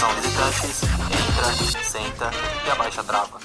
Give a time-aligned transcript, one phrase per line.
[0.00, 2.30] Atenção visitantes, entra, senta
[2.66, 3.38] e abaixa a trava.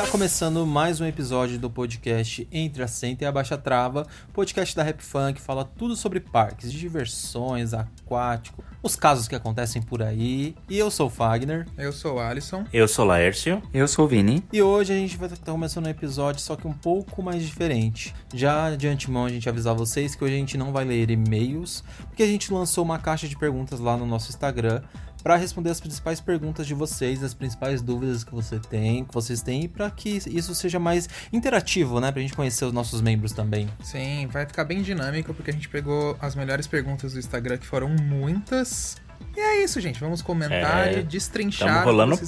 [0.00, 4.74] Tá começando mais um episódio do podcast Entre a Senta e a Baixa Trava, podcast
[4.74, 10.02] da Rap Funk que fala tudo sobre parques, diversões, aquático, os casos que acontecem por
[10.02, 10.56] aí.
[10.70, 11.66] E eu sou o Fagner.
[11.76, 12.64] Eu sou o Alisson.
[12.72, 13.62] Eu sou o Laércio.
[13.74, 14.42] Eu sou o Vini.
[14.50, 18.14] E hoje a gente vai estar começando um episódio só que um pouco mais diferente.
[18.32, 21.84] Já de antemão a gente avisar vocês que hoje a gente não vai ler e-mails,
[22.08, 24.80] porque a gente lançou uma caixa de perguntas lá no nosso Instagram
[25.20, 29.42] para responder as principais perguntas de vocês, as principais dúvidas que você tem, que vocês
[29.42, 33.68] têm, para que isso seja mais interativo, né, pra gente conhecer os nossos membros também.
[33.82, 37.66] Sim, vai ficar bem dinâmico porque a gente pegou as melhores perguntas do Instagram, que
[37.66, 38.96] foram muitas.
[39.36, 40.00] E é isso, gente.
[40.00, 41.84] Vamos comentar É, e destrinchar.
[41.84, 42.18] Rolando.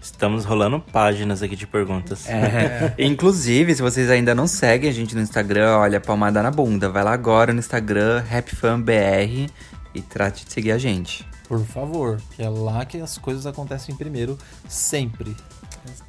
[0.00, 2.28] Estamos rolando páginas aqui de perguntas.
[2.28, 2.94] É.
[2.98, 6.88] Inclusive, se vocês ainda não seguem a gente no Instagram, olha, palmada na bunda.
[6.90, 9.48] Vai lá agora no Instagram, RapFanBR,
[9.94, 11.26] e trate de seguir a gente.
[11.48, 14.36] Por favor, que é lá que as coisas acontecem primeiro,
[14.68, 15.36] sempre.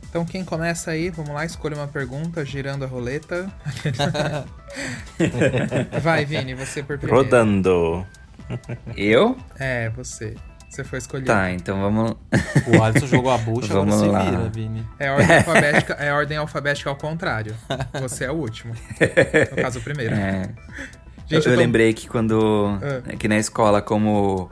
[0.10, 3.52] Então, quem começa aí, vamos lá, escolha uma pergunta, girando a roleta.
[6.02, 7.24] vai, Vini, você por primeiro.
[7.24, 8.06] Rodando.
[8.96, 9.38] Eu?
[9.60, 10.36] É, você.
[10.70, 11.28] Você foi escolhido.
[11.28, 12.16] Tá, então vamos.
[12.68, 14.24] O Alisson jogou a bucha, agora Vamos você lá.
[14.24, 14.86] vira, Vini.
[15.00, 17.56] É ordem alfabética, é ordem alfabética ao contrário.
[18.02, 18.74] Você é o último.
[19.56, 20.14] No caso, o primeiro.
[20.16, 20.44] É.
[21.28, 22.78] Gente, eu, eu tô- lembrei que quando.
[22.82, 23.14] Ah.
[23.14, 24.50] Aqui na escola, como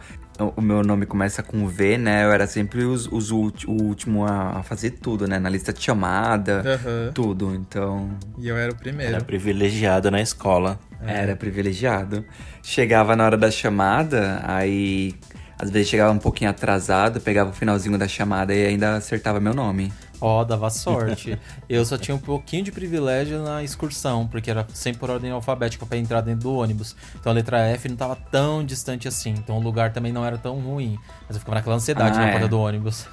[0.56, 2.24] o meu nome começa com V, né?
[2.26, 5.38] Eu era sempre os, os ulti- o último a fazer tudo, né?
[5.40, 7.12] Na lista de chamada, Aham.
[7.14, 7.54] tudo.
[7.54, 9.16] Então, E eu era o primeiro.
[9.16, 10.80] Era privilegiado na escola.
[11.06, 12.26] Era privilegiado.
[12.62, 15.14] Chegava na hora da chamada, aí
[15.60, 19.54] às vezes chegava um pouquinho atrasado, pegava o finalzinho da chamada e ainda acertava meu
[19.54, 19.92] nome.
[20.26, 21.38] Ó, dava sorte.
[21.68, 25.86] Eu só tinha um pouquinho de privilégio na excursão, porque era sempre por ordem alfabética
[25.86, 26.96] pra entrar dentro do ônibus.
[27.20, 29.32] Então a letra F não tava tão distante assim.
[29.32, 30.98] Então o lugar também não era tão ruim.
[31.28, 32.32] Mas eu ficava naquela ansiedade Ah, na é.
[32.32, 33.06] porta do ônibus.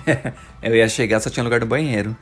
[0.62, 2.16] Eu ia chegar, só tinha lugar no banheiro.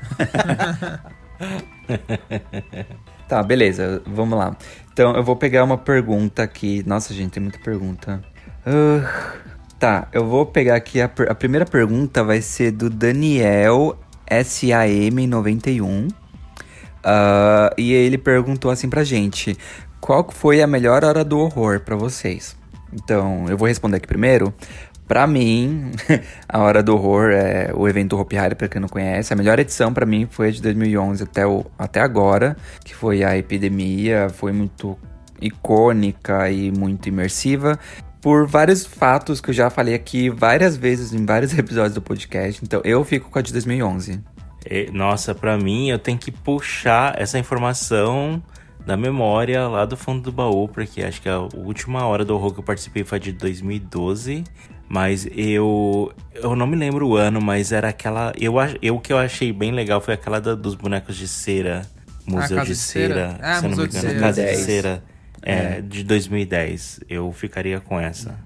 [3.29, 4.57] tá, beleza, vamos lá.
[4.93, 6.83] Então eu vou pegar uma pergunta aqui.
[6.87, 8.21] Nossa, gente, tem muita pergunta.
[8.67, 9.33] Ah,
[9.79, 13.97] tá, eu vou pegar aqui a, a primeira pergunta vai ser do Daniel
[14.43, 16.13] SAM91.
[17.03, 19.57] Ah, e ele perguntou assim pra gente:
[20.01, 22.57] qual foi a melhor hora do horror pra vocês?
[22.93, 24.55] Então, eu vou responder aqui primeiro.
[25.07, 25.91] Pra mim,
[26.49, 29.35] a Hora do Horror é o evento Hopi Hari, pra quem não conhece.
[29.35, 33.23] A melhor edição pra mim foi a de 2011 até, o, até agora, que foi
[33.23, 34.31] a epidemia.
[34.31, 34.97] Foi muito
[35.43, 37.79] icônica e muito imersiva.
[38.25, 42.65] Por vários fatos que eu já falei aqui várias vezes em vários episódios do podcast.
[42.65, 44.19] Então, eu fico com a de 2011.
[44.69, 48.43] E, nossa, pra mim eu tenho que puxar essa informação
[48.87, 52.55] da memória lá do fundo do baú, porque acho que a última hora do horror
[52.55, 54.43] que eu participei foi a de 2012.
[54.89, 56.11] Mas eu.
[56.35, 58.33] Eu não me lembro o ano, mas era aquela.
[58.41, 61.87] Eu, eu o que eu achei bem legal foi aquela da- dos bonecos de cera.
[62.27, 63.15] Museu Casa de de Cera?
[63.15, 63.39] Cera.
[63.43, 64.21] Ah, se eu não Museu me de engano, Cera.
[64.21, 64.59] Casa de 10.
[64.61, 65.05] Cera.
[65.45, 67.01] É, de 2010.
[67.09, 68.39] Eu ficaria com essa.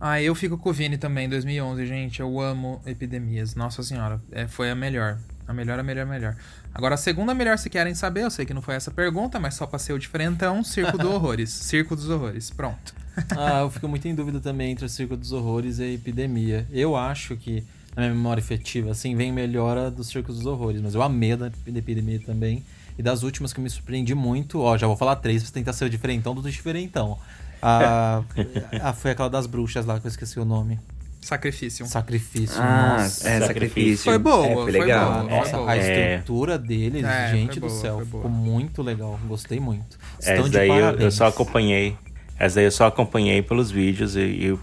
[0.00, 2.20] Ah, eu fico com o Vini também, 2011, gente.
[2.20, 3.54] Eu amo epidemias.
[3.54, 5.18] Nossa senhora, é, foi a melhor.
[5.46, 6.36] A melhor, a melhor, a melhor.
[6.72, 9.54] Agora, a segunda melhor, se querem saber, eu sei que não foi essa pergunta, mas
[9.54, 11.50] só pra ser o diferentão, Circo dos Horrores.
[11.50, 12.94] Circo dos Horrores, pronto.
[13.36, 16.66] ah, eu fico muito em dúvida também entre o Circo dos Horrores e a Epidemia.
[16.70, 17.64] Eu acho que,
[17.96, 21.36] na minha memória efetiva, assim, vem melhor a do Circo dos Horrores, mas eu amei
[21.36, 22.62] da Epidemia também.
[23.00, 25.72] E das últimas que eu me surpreendi muito, ó, já vou falar três pra tentar
[25.72, 27.16] ser o diferentão do diferentão.
[27.62, 28.22] Ah,
[28.82, 30.78] ah, foi aquela das bruxas lá que eu esqueci o nome.
[31.22, 31.86] Sacrifício.
[31.86, 32.60] Sacrifício.
[32.60, 33.26] Ah, nossa.
[33.26, 34.04] é, sacrifício.
[34.04, 35.12] Foi boa, É, foi foi legal.
[35.12, 35.22] boa.
[35.38, 35.70] Nossa, boa.
[35.70, 36.14] a É.
[36.16, 38.22] estrutura deles, É, gente foi do boa, céu, foi boa.
[38.24, 39.18] ficou muito legal.
[39.26, 39.98] Gostei muito.
[40.18, 41.96] Estão Essa de daí eu, eu só acompanhei.
[42.38, 44.58] Essa daí eu só acompanhei pelos vídeos e- e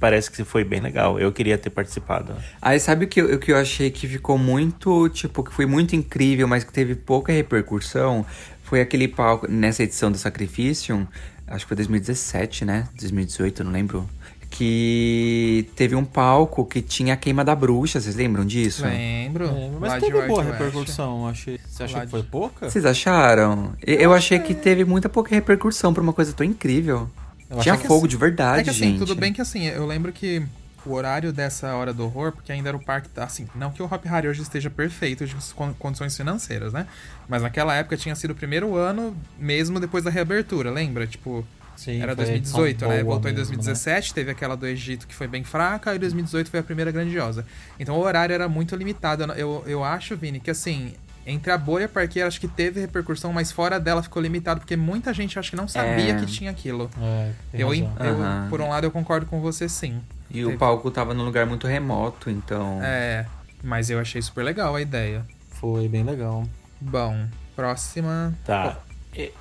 [0.00, 1.18] parece que foi bem legal.
[1.18, 2.34] Eu queria ter participado.
[2.60, 5.66] Aí sabe o que, eu- o que eu achei que ficou muito, tipo, que foi
[5.66, 8.24] muito incrível, mas que teve pouca repercussão?
[8.62, 11.06] Foi aquele palco, nessa edição do Sacrifício,
[11.46, 12.88] acho que foi 2017, né?
[12.98, 14.08] 2018, não lembro.
[14.48, 18.84] Que teve um palco que tinha a queima da bruxa, vocês lembram disso?
[18.84, 19.44] Lembro.
[19.46, 21.60] É, mas Lá teve boa repercussão, achei.
[21.68, 22.70] Você achou que foi pouca?
[22.70, 23.72] Vocês acharam?
[23.86, 27.08] E- Eu achei que teve muita pouca repercussão pra uma coisa tão incrível.
[27.50, 28.98] Eu Tinha fogo de verdade, É que assim, gente.
[28.98, 30.42] tudo bem que assim, eu lembro que
[30.84, 33.08] o horário dessa hora do horror, porque ainda era o parque.
[33.16, 36.86] Assim, não que o Hop Harry hoje esteja perfeito de con- condições financeiras, né?
[37.28, 41.06] Mas naquela época tinha sido o primeiro ano, mesmo depois da reabertura, lembra?
[41.06, 41.44] Tipo,
[41.76, 43.02] Sim, era foi a 2018, edição né?
[43.02, 43.56] Voltou em mesmo, né?
[43.56, 47.44] 2017, teve aquela do Egito que foi bem fraca, e 2018 foi a primeira grandiosa.
[47.78, 49.24] Então o horário era muito limitado.
[49.24, 50.94] Eu, eu, eu acho, Vini, que assim.
[51.28, 55.12] Entre a bolha parqueira, acho que teve repercussão, mas fora dela ficou limitado, porque muita
[55.12, 56.14] gente acho que não sabia É.
[56.20, 56.88] que tinha aquilo.
[57.02, 58.46] É, Eu, eu- Aham.
[58.48, 60.00] por um lado, eu concordo com você, sim.
[60.30, 62.78] E Teve- o palco tava num lugar muito remoto, então.
[62.80, 63.26] É,
[63.62, 65.24] mas eu achei super legal a ideia.
[65.50, 66.44] Foi bem legal.
[66.80, 67.26] Bom,
[67.56, 68.32] próxima.
[68.44, 68.76] Tá.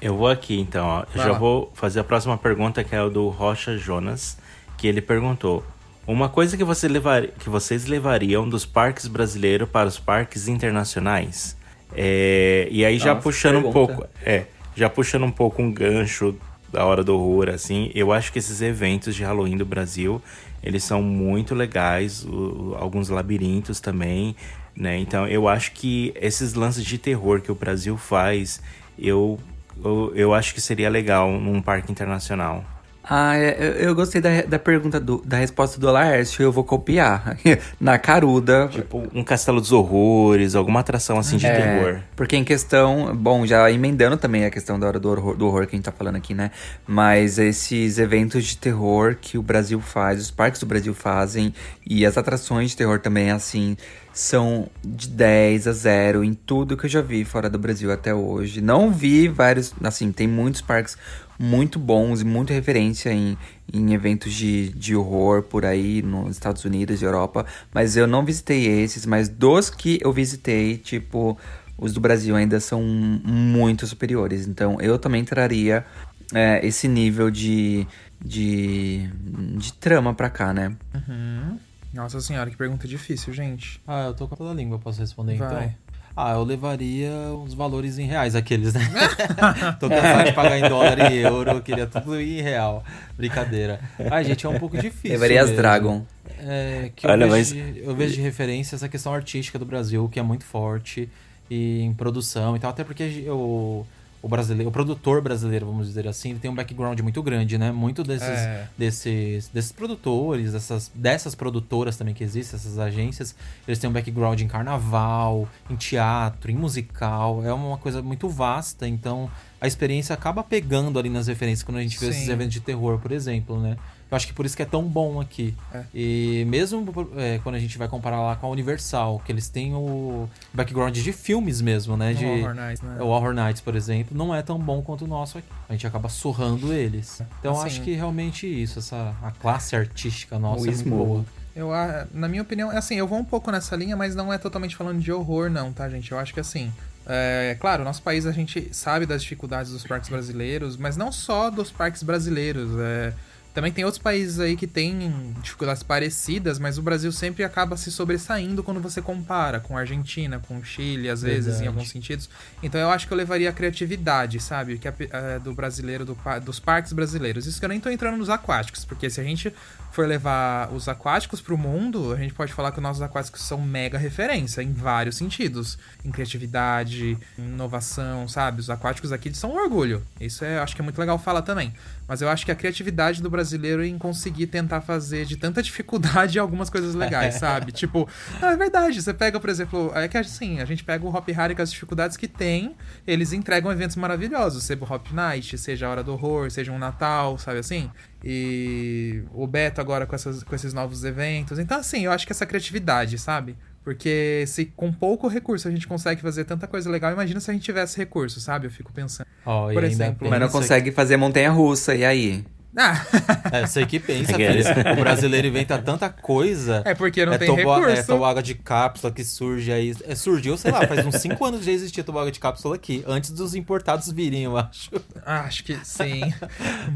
[0.02, 1.06] Eu vou aqui então, ó.
[1.14, 1.38] Vai Já lá.
[1.38, 4.38] vou fazer a próxima pergunta, que é o do Rocha Jonas,
[4.78, 5.64] que ele perguntou:
[6.08, 7.28] Uma coisa que, você levar...
[7.28, 11.58] que vocês levariam dos parques brasileiros para os parques internacionais?
[11.96, 14.06] É, E aí, já Nossa, puxando um pouco.
[14.24, 14.46] É,
[14.76, 16.36] já puxando um pouco um gancho
[16.72, 20.22] da hora do horror, assim, eu acho que esses eventos de Halloween do Brasil,
[20.62, 24.36] eles são muito legais, o- alguns labirintos também,
[24.76, 24.98] né?
[24.98, 28.62] Então eu acho que esses lances de terror que o Brasil faz,
[29.00, 29.40] eu,
[29.82, 32.66] eu, eu acho que seria legal num parque internacional.
[33.08, 36.64] Ah, é, eu, eu gostei da, da pergunta, do- da resposta do Laércio, eu vou
[36.64, 37.38] copiar.
[37.80, 38.68] Na caruda.
[38.72, 42.02] Tipo, um Castelo dos Horrores, alguma atração assim de É, terror.
[42.16, 45.68] Porque em questão, bom, já emendando também a questão da hora do horror, do horror
[45.68, 46.50] que a gente tá falando aqui, né?
[46.88, 51.54] Mas esses eventos de terror que o Brasil faz, os parques do Brasil fazem
[51.86, 53.78] e as atrações de terror também, assim,
[54.12, 58.14] são de 10 a 0 em tudo que eu já vi fora do Brasil até
[58.16, 58.62] hoje.
[58.62, 60.98] Não vi vários, assim, tem muitos parques
[61.40, 63.38] muito bons e muita referência em,
[63.72, 68.24] em eventos de, de horror por aí nos Estados Unidos e Europa, mas eu não
[68.26, 71.38] visitei esses, mas dos que eu visitei, tipo,
[71.78, 74.48] os do Brasil ainda são muito superiores.
[74.48, 75.86] Então eu também traria
[76.34, 77.86] é, esse nível de,
[78.24, 79.10] de,
[79.58, 80.76] de trama pra cá, né?
[80.94, 81.60] Uhum.
[81.94, 83.82] Nossa senhora, que pergunta difícil, gente.
[83.88, 85.48] Ah, eu tô com toda a língua, posso responder Vai.
[85.48, 85.76] então?
[86.18, 87.12] Ah, eu levaria
[87.44, 88.82] os valores em reais, aqueles, né?
[89.80, 92.84] tô cansado de pagar em dólar e euro, eu queria tudo em real.
[93.18, 93.82] Brincadeira.
[94.10, 95.12] Ai, gente, é um pouco difícil.
[95.12, 95.52] Levaria as.
[95.52, 96.04] Dragon.
[96.40, 99.66] É, que eu, Olha, vejo mas- de, eu vejo de referência essa questão artística do
[99.66, 101.10] Brasil, que é muito forte
[101.50, 103.86] e em produção e tal, até porque o,
[104.26, 107.72] o brasileiro, o produtor brasileiro, vamos dizer assim, ele tem um background muito grande, né?
[107.72, 108.68] Muito desses, É.
[108.76, 113.36] desses, desses produtores, dessas, dessas produtoras também que existem, essas agências,
[113.68, 118.88] eles têm um background em carnaval, em teatro, em musical, é uma coisa muito vasta,
[118.88, 119.30] então
[119.62, 122.18] a experiência acaba pegando ali nas referências quando a gente vê Sim.
[122.18, 123.78] esses eventos de terror, por exemplo, né?
[124.10, 125.56] Eu acho que por isso que é tão bom aqui.
[125.74, 125.84] É.
[125.94, 126.86] E mesmo
[127.18, 130.96] é, quando a gente vai comparar lá com a Universal, que eles têm o background
[130.96, 132.12] de filmes mesmo, né?
[132.14, 132.98] No De, Horror Nights, né?
[133.02, 135.48] o Horror Nights, por exemplo, não é tão bom quanto o nosso aqui.
[135.68, 137.22] A gente acaba surrando eles.
[137.40, 141.26] Então Assim- acho que realmente isso, essa a classe artística nossa O é muito boa.
[141.56, 141.70] Eu,
[142.14, 144.76] na minha opinião, é assim, eu vou um pouco nessa linha, mas não é totalmente
[144.76, 146.12] falando de horror, não, tá, gente?
[146.12, 146.72] Eu acho que assim.
[147.08, 151.50] É, claro, nosso país a gente sabe das dificuldades dos parques brasileiros, mas não só
[151.50, 152.70] dos parques brasileiros.
[152.80, 153.14] é,
[153.56, 157.90] também tem outros países aí que têm dificuldades parecidas, mas o Brasil sempre acaba se
[157.90, 161.64] sobressaindo quando você compara com a Argentina, com o Chile, às vezes, Verdade.
[161.64, 162.30] em alguns sentidos.
[162.62, 164.78] Então eu acho que eu levaria a criatividade, sabe?
[164.78, 167.46] Que é, do brasileiro, do dos parques brasileiros.
[167.48, 169.54] Isso que eu nem tô entrando nos aquáticos, porque se a gente
[169.96, 173.62] for levar os aquáticos pro mundo, a gente pode falar que os nossos aquáticos são
[173.62, 175.78] mega referência em vários sentidos.
[176.04, 178.60] Em criatividade, em inovação, sabe?
[178.60, 180.04] Os aquáticos aqui são um orgulho.
[180.20, 181.74] Isso é, acho que é muito legal falar também.
[182.08, 186.38] Mas eu acho que a criatividade do brasileiro em conseguir tentar fazer de tanta dificuldade
[186.40, 187.72] algumas coisas legais, sabe?
[187.74, 188.08] tipo,
[188.42, 189.02] não, é verdade.
[189.02, 191.72] Você pega, por exemplo, é que assim, a gente pega o Hop Harry com as
[191.72, 192.76] dificuldades que tem,
[193.08, 196.78] eles entregam eventos maravilhosos, seja o Hop Night, seja a Hora do Horror, seja um
[196.78, 197.90] Natal, sabe assim?
[198.28, 201.60] E o Beto agora com, essas, com esses novos eventos.
[201.60, 203.56] Então, assim, eu acho que essa criatividade, sabe?
[203.84, 207.54] Porque se com pouco recurso a gente consegue fazer tanta coisa legal, imagina se a
[207.54, 208.66] gente tivesse recurso, sabe?
[208.66, 209.28] Eu fico pensando.
[209.46, 212.44] Ó, e Por ainda exemplo, Mas não consegue fazer montanha russa, e aí?
[212.78, 213.06] Ah,
[213.54, 214.68] É, eu sei que pensa, Aqueles.
[214.68, 214.94] filho.
[214.94, 216.82] O brasileiro inventa tanta coisa.
[216.86, 218.00] é porque não é tem toboa- recurso.
[218.00, 219.96] É toboágua de cápsula que surge aí.
[220.06, 223.04] É, surgiu, sei lá, faz uns 5 anos que já existia toboágua de cápsula aqui.
[223.08, 224.90] Antes dos importados virem, eu acho.
[225.26, 226.22] Acho que sim.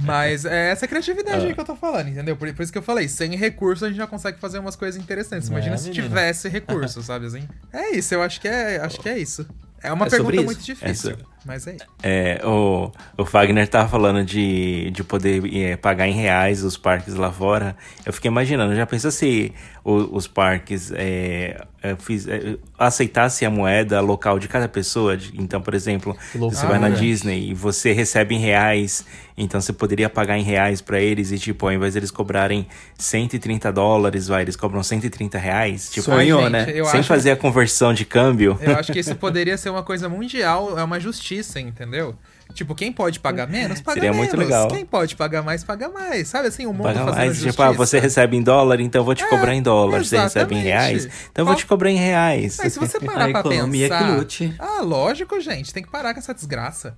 [0.03, 1.47] Mas é essa criatividade Ah.
[1.47, 2.35] aí que eu tô falando, entendeu?
[2.35, 5.01] Por, por isso que eu falei, sem recurso a gente já consegue fazer umas coisas
[5.01, 5.47] interessantes.
[5.49, 6.07] É, Imagina se menino.
[6.07, 7.47] tivesse recurso, sabe assim?
[7.71, 9.47] É isso, eu acho que é, acho que é isso.
[9.81, 11.15] É uma É pergunta muito difícil, É
[11.49, 11.85] mas é isso.
[12.03, 17.15] É, o, o Fagner tava falando de, de poder é, pagar em reais os parques
[17.15, 17.75] lá fora.
[18.05, 19.51] Eu fiquei imaginando, já pensou se
[19.83, 25.17] o- os parques é, é, fiz- é, aceitassem a moeda local de cada pessoa?
[25.33, 26.61] Então, por exemplo, loucura.
[26.61, 26.91] você vai na é.
[26.91, 29.03] Disney e você recebe em reais,
[29.35, 33.71] então você poderia pagar em reais pra eles e, tipo, ao invés deles cobrarem 130
[33.71, 35.89] dólares, vai, eles cobram 130 reais.
[35.89, 36.65] Tipo, Sonhou, né?
[36.65, 38.57] sem acho- fazer a conversão de câmbio.
[38.61, 42.15] Eu acho que isso poderia ser uma coisa mundial, é uma justiça, entendeu?
[42.53, 44.27] Tipo, quem pode pagar menos, paga Seria menos.
[44.27, 44.67] muito legal.
[44.69, 46.27] Quem pode pagar mais, paga mais.
[46.27, 47.49] Sabe assim, o mundo Paga fazendo mais, justiça.
[47.51, 50.03] tipo, ah, você recebe em dólar, então eu vou te cobrar em dólar.
[50.03, 50.63] Você recebe em exatamente.
[50.65, 52.57] reais, então eu vou Qual- te cobrar em reais.
[52.57, 54.03] Mas se você parar A pra economia pensar...
[54.05, 54.55] que lute.
[54.57, 55.71] Ah, lógico, gente.
[55.71, 56.95] Tem que parar com essa desgraça.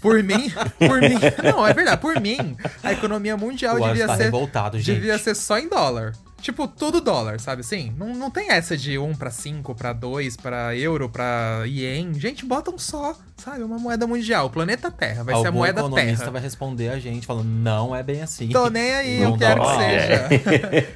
[0.00, 1.18] Por mim, por mim...
[1.44, 2.00] Não, é verdade.
[2.00, 4.24] Por mim, a economia mundial O devia tá ser...
[4.24, 4.94] revoltado, gente.
[4.94, 6.12] Devia ser só em dólar.
[6.40, 7.92] Tipo, tudo dólar, sabe assim?
[7.98, 12.14] Não, não tem essa de 1 pra 5, pra 2, pra euro, pra ien.
[12.14, 13.62] Gente, bota um só, sabe?
[13.62, 14.46] Uma moeda mundial.
[14.46, 15.24] O planeta Terra.
[15.24, 16.30] Vai ser a Algum moeda economista Terra.
[16.32, 18.48] vai responder a gente falando, não é bem assim.
[18.48, 20.28] Tô nem aí, Não eu quero que seja.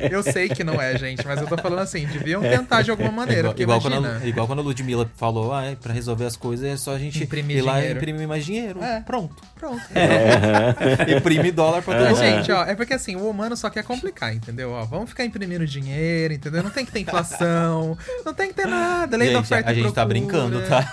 [0.10, 3.10] eu sei que não é, gente, mas eu tô falando assim, deviam tentar de alguma
[3.12, 3.40] maneira.
[3.40, 4.08] igual, porque igual imagina.
[4.10, 6.94] quando, a- igual quando a Ludmilla falou, ah, é, pra resolver as coisas é só
[6.94, 7.98] a gente Imprimir ir lá e dinheiro.
[7.98, 8.82] imprimir mais dinheiro.
[8.82, 9.00] É.
[9.00, 9.36] Pronto.
[9.62, 9.80] Pronto.
[11.16, 12.36] Imprime dólar pra todo Mas, mundo.
[12.38, 14.70] gente, ó, é porque assim, o humano só quer complicar, entendeu?
[14.72, 16.64] Ó, vamos ficar imprimindo dinheiro, entendeu?
[16.64, 19.74] Não tem que ter inflação, não tem que ter nada, lei da Gente, oferta a
[19.74, 20.06] gente tá procura.
[20.08, 20.92] brincando, tá?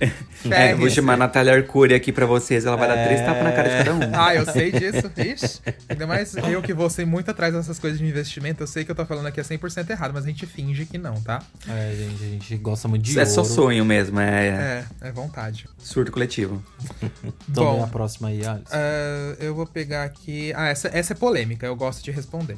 [0.50, 3.52] É, vou chamar a Natália Arcuri aqui pra vocês, ela vai dar três tapas na
[3.52, 4.00] cara de cada um.
[4.14, 5.60] Ah, eu sei disso, ixi.
[5.86, 8.90] Ainda mais eu que vou ser muito atrás dessas coisas de investimento, eu sei que
[8.90, 11.42] eu tô falando aqui é 100% errado, mas a gente finge que não, tá?
[11.68, 13.52] É, gente, a gente gosta muito de Isso é só ouro.
[13.52, 15.68] sonho mesmo, é, É, é vontade.
[15.76, 16.64] surto coletivo.
[17.50, 17.84] Então, Bom.
[17.84, 18.68] a próxima aí, Alisson.
[18.72, 20.52] Ah, eu vou pegar aqui.
[20.54, 22.56] Ah, essa, essa é polêmica, eu gosto de responder.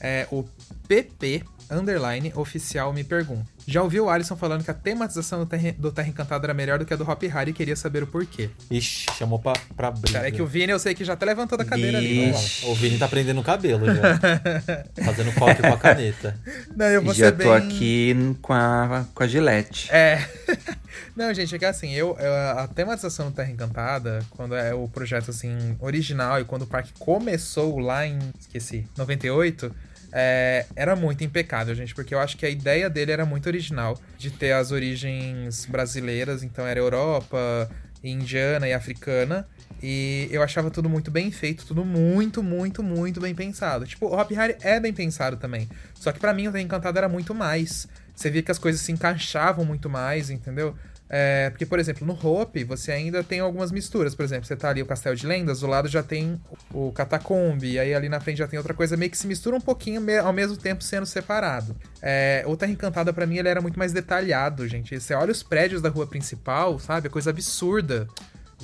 [0.00, 0.44] É, o
[0.86, 3.46] PP underline oficial me pergunta.
[3.70, 6.78] Já ouviu o Alisson falando que a tematização do Terra, do Terra Encantada era melhor
[6.80, 8.50] do que a do Hop Harry e queria saber o porquê.
[8.70, 10.14] Ixi, chamou pra, pra briga.
[10.18, 12.18] Cara, é que o Vini eu sei que já até levantou da cadeira ali.
[12.20, 12.40] vamos lá.
[12.40, 12.66] Ixi.
[12.66, 14.18] O Vini tá prendendo o cabelo já.
[15.04, 16.36] Fazendo coque com a caneta.
[16.76, 17.52] Não, eu vou Já ser tô bem...
[17.52, 19.88] aqui com a, com a Gillette.
[19.92, 20.26] É.
[21.14, 24.88] Não, gente, é que assim, eu, eu- a tematização do Terra Encantada, quando é o
[24.88, 29.72] projeto assim original e quando o parque começou lá em, esqueci, 98,
[30.12, 33.98] é, era muito impecável, gente, porque eu acho que a ideia dele era muito original,
[34.18, 37.70] de ter as origens brasileiras, então era Europa,
[38.02, 39.46] indiana e africana.
[39.82, 43.86] E eu achava tudo muito bem feito, tudo muito, muito, muito bem pensado.
[43.86, 45.68] Tipo, o Hop Harry é bem pensado também.
[45.94, 47.88] Só que pra mim o Terra Encantada era muito mais.
[48.14, 50.76] Você via que as coisas se encaixavam muito mais, entendeu?
[51.12, 54.14] É, porque, por exemplo, no Hope, você ainda tem algumas misturas.
[54.14, 56.40] Por exemplo, você tá ali o Castelo de Lendas, do lado já tem
[56.72, 59.56] o Catacombe, e aí ali na frente já tem outra coisa, meio que se mistura
[59.56, 61.76] um pouquinho, ao mesmo tempo sendo separado.
[62.00, 64.98] É, o Terra Encantada, pra mim, ele era muito mais detalhado, gente.
[65.00, 67.08] Você olha os prédios da rua principal, sabe?
[67.08, 68.06] É coisa absurda.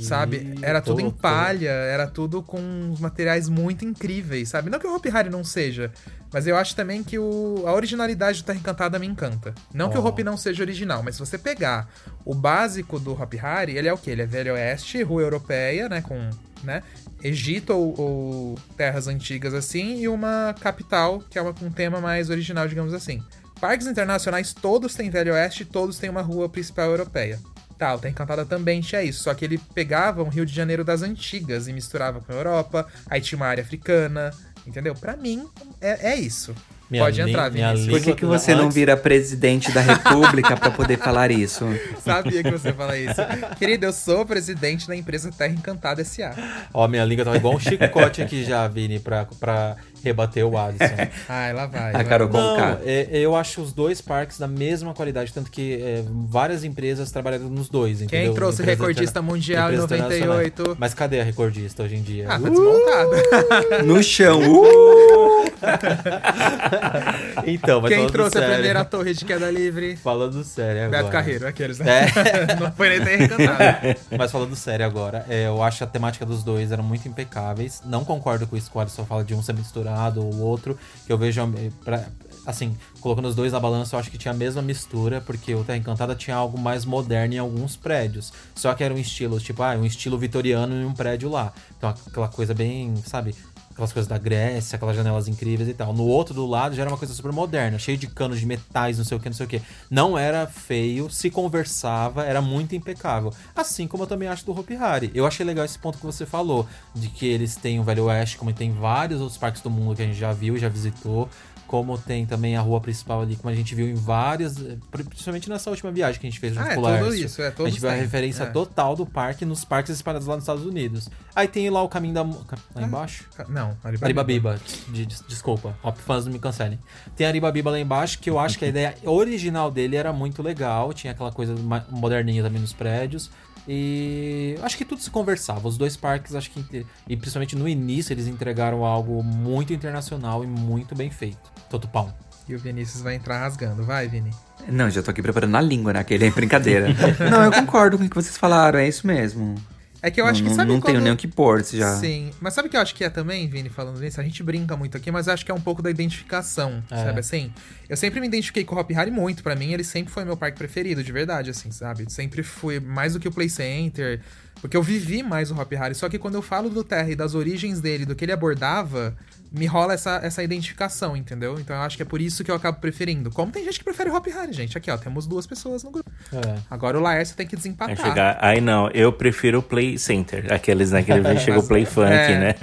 [0.02, 0.54] Sabe?
[0.60, 4.68] Era tudo em palha, era tudo com uns materiais muito incríveis, sabe?
[4.68, 5.90] Não que o Hopi Hari não seja,
[6.32, 9.54] mas eu acho também que o, a originalidade do Terra Encantada me encanta.
[9.72, 10.04] Não que o.
[10.04, 11.88] Hopi não seja original, mas se você pegar
[12.24, 14.10] o básico do Hopi Hari, ele é o quê?
[14.10, 16.02] Ele é Velho Oeste, rua europeia, né?
[16.02, 16.30] Com
[16.62, 16.82] né?
[17.22, 22.00] Egito ou, ou terras antigas assim, e uma capital, que é uma, com um tema
[22.00, 23.22] mais original, digamos assim.
[23.60, 27.40] Parques internacionais todos têm Velho Oeste, todos têm uma rua principal europeia.
[27.78, 30.82] Tá, o Terra Encantada também tinha isso, só que ele pegava um Rio de Janeiro
[30.82, 34.30] das antigas e misturava com a Europa, aí tinha uma área africana,
[34.66, 34.94] entendeu?
[34.94, 35.46] Pra mim,
[35.80, 36.54] é, é isso.
[36.88, 37.98] Minha Pode entrar, minha Vinícius.
[37.98, 41.64] Por que, que você não vira presidente da república pra poder falar isso?
[41.98, 43.20] Sabia que você ia falar isso.
[43.58, 46.68] Querido, eu sou presidente da empresa Terra Encantada S.A.
[46.72, 50.84] Ó, minha língua tava igual um chicote aqui já, Vini, pra, pra rebater o Alisson.
[51.28, 51.94] Ai, lá vai.
[51.94, 52.04] A.
[52.04, 52.78] Carol Não, Conká.
[52.84, 57.48] é- eu acho os dois parques da mesma qualidade, tanto que é, várias empresas trabalharam
[57.48, 58.34] nos dois, entendeu?
[58.34, 60.46] trouxe Empresa recordista mundial em empresas 98?
[60.52, 60.78] internacionais.
[60.78, 62.26] Mas cadê a recordista hoje em dia?
[62.28, 63.82] Ah, tá desmontada.
[63.84, 64.40] No chão.
[64.40, 65.46] Uh!
[67.46, 69.96] Então, mas Quem trouxe a sério, primeira torre de queda livre?
[69.96, 70.98] Falando sério agora.
[71.02, 72.06] Beto Carreiro, aqueles, né?
[72.06, 72.54] É.
[72.60, 73.96] Não foi nem Terra Encantada.
[74.18, 77.82] Mas falando sério agora, é, eu acho a temática dos dois eram muito impecáveis.
[77.84, 80.78] Não concordo com isso que o Alisson fala de um ser misturado ou outro.
[81.06, 82.06] Que eu vejo, eh, pra-
[82.44, 85.64] assim, colocando os dois na balança, eu acho que tinha a mesma mistura, porque o
[85.64, 88.32] Terra Encantada tinha algo mais moderno em alguns prédios.
[88.54, 91.52] Só que era um estilo, tipo, ah, um estilo vitoriano em um prédio lá.
[91.76, 93.34] Então aquela coisa bem, sabe?
[93.76, 95.92] Aquelas coisas da Grécia, aquelas janelas incríveis e tal.
[95.92, 98.96] No outro do lado já era uma coisa super moderna, cheio de canos de metais,
[98.96, 99.60] não sei o que, não sei o que.
[99.90, 103.34] Não era feio, se conversava, era muito impecável.
[103.54, 105.10] Assim como eu também acho do Hopi Hari.
[105.14, 108.38] Eu achei legal esse ponto que você falou, de que eles têm o Velho Oeste,
[108.38, 111.28] como tem vários outros parques do mundo que a gente já viu, já visitou.
[111.66, 115.48] Como tem também a rua principal ali, como a gente viu em várias, eh, principalmente
[115.48, 117.48] nessa última viagem que a gente fez junto Ah, é com o tudo isso, é,
[117.48, 118.46] A gente viu a referência é.
[118.46, 121.08] total do parque nos parques espalhados lá nos Estados Unidos.
[121.34, 122.22] Aí tem lá o caminho da.
[122.22, 123.24] Lá embaixo?
[123.48, 124.60] Não, Aribabiba,
[124.92, 126.78] de- de- desculpa, Hop fãs não me cancelem.
[127.16, 130.92] Tem Aribabiba lá embaixo, que eu acho que a ideia original dele era muito legal,
[130.92, 131.54] tinha aquela coisa
[131.90, 133.30] moderninha também nos prédios.
[133.68, 135.66] E acho que tudo se conversava.
[135.66, 136.86] Os dois parques, acho que.
[137.08, 141.55] E principalmente no início, eles entregaram algo muito internacional e muito bem feito.
[141.68, 142.12] Todo pão.
[142.48, 143.82] E o Vinícius vai entrar rasgando.
[143.82, 144.30] Vai, Vini.
[144.68, 146.00] Não, já tô aqui preparando a língua, né?
[146.00, 146.88] Aquele é brincadeira.
[147.30, 149.56] não, eu concordo com o que vocês falaram, é isso mesmo.
[150.02, 150.92] É que eu acho não, que sabe Não quando...
[150.92, 151.96] tenho nem o que pôr, se já.
[151.96, 154.20] Sim, mas sabe o que eu acho que é também, Vini, falando nisso?
[154.20, 157.04] A gente brinca muito aqui, mas eu acho que é um pouco da identificação, É.
[157.04, 157.52] sabe assim?
[157.88, 160.36] Eu sempre me identifiquei com o Hop Hari muito, pra mim ele sempre foi meu
[160.36, 162.04] parque preferido, de verdade, assim, sabe?
[162.08, 164.20] Sempre fui mais do que o Play Center,
[164.60, 167.16] porque eu vivi mais o Hop Hari, só que quando eu falo do Terra e
[167.16, 169.16] das origens dele, do que ele abordava,
[169.52, 171.58] me rola essa, essa identificação, entendeu?
[171.58, 173.30] Então eu acho que é por isso que eu acabo preferindo.
[173.30, 174.76] Como tem gente que prefere o Hop Hari, gente?
[174.76, 176.10] Aqui, ó, temos duas pessoas no grupo.
[176.32, 176.56] É.
[176.70, 177.96] Agora o Laércio tem que Vai desempatar.
[177.96, 178.38] chegar.
[178.40, 180.52] Ai não, eu prefiro o Play Center.
[180.52, 181.02] Aqueles, né?
[181.02, 182.38] Que ele chega o Play Funk, É.
[182.38, 182.54] né?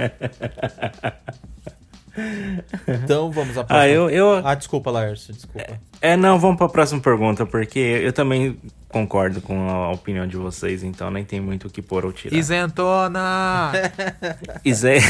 [2.88, 3.80] Então vamos à próxima.
[3.80, 4.46] Ah, eu, eu.
[4.46, 5.80] Ah, desculpa, Laércio, desculpa.
[6.00, 8.58] É, não, vamos pra próxima pergunta, porque eu também
[8.94, 12.36] concordo com a opinião de vocês, então nem tem muito o que pôr ou tirar.
[12.38, 13.72] Isentona!
[14.64, 15.00] Isé-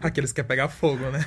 [0.00, 1.24] Aqueles que quer pegar fogo, né?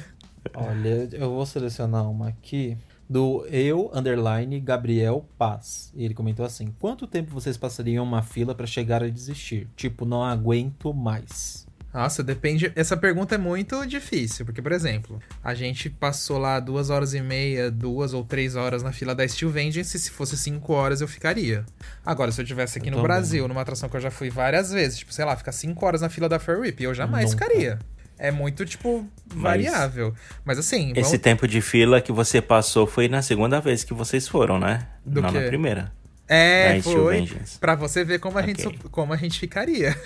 [0.53, 2.77] Olha, eu vou selecionar uma aqui
[3.09, 5.91] do eu underline Gabriel Paz.
[5.95, 9.67] E ele comentou assim: "Quanto tempo vocês passariam em uma fila pra chegar a desistir?
[9.75, 12.71] Tipo, não aguento mais." Nossa, depende.
[12.75, 17.21] Essa pergunta é muito difícil, porque, por exemplo, a gente passou lá duas horas e
[17.21, 21.07] meia, duas ou três horas na fila da Steel Vengeance, se fosse cinco horas eu
[21.07, 21.63] ficaria.
[22.03, 23.07] Agora, se eu tivesse aqui Eu no também.
[23.07, 26.01] Brasil, numa atração que eu já fui várias vezes, tipo, sei lá, ficar cinco horas
[26.01, 27.45] na fila da Fair Whip, eu jamais Nunca.
[27.45, 27.77] ficaria.
[28.17, 30.13] É muito, tipo, variável.
[30.45, 31.17] Mas assim, Esse vamos...
[31.19, 34.87] tempo de fila que você passou foi na segunda vez que vocês foram, né?
[35.05, 35.39] Do Não quê?
[35.39, 35.91] na primeira.
[36.27, 37.29] É, na Steel foi.
[37.59, 38.79] Pra você ver como a, gente, Ok.
[38.81, 39.93] so- como a gente ficaria.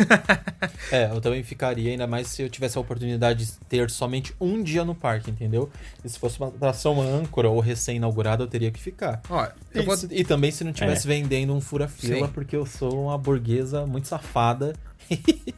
[0.92, 4.64] É, eu também ficaria, ainda mais se eu tivesse a oportunidade de ter somente um
[4.64, 5.70] dia no parque, entendeu?
[6.04, 9.22] E se fosse uma atração âncora ou recém-inaugurada, eu teria que ficar.
[9.30, 9.96] Ó, eu E, vou...
[9.98, 14.08] se- e também se não estivesse vendendo um fura-fila, porque eu sou uma burguesa muito
[14.08, 14.74] safada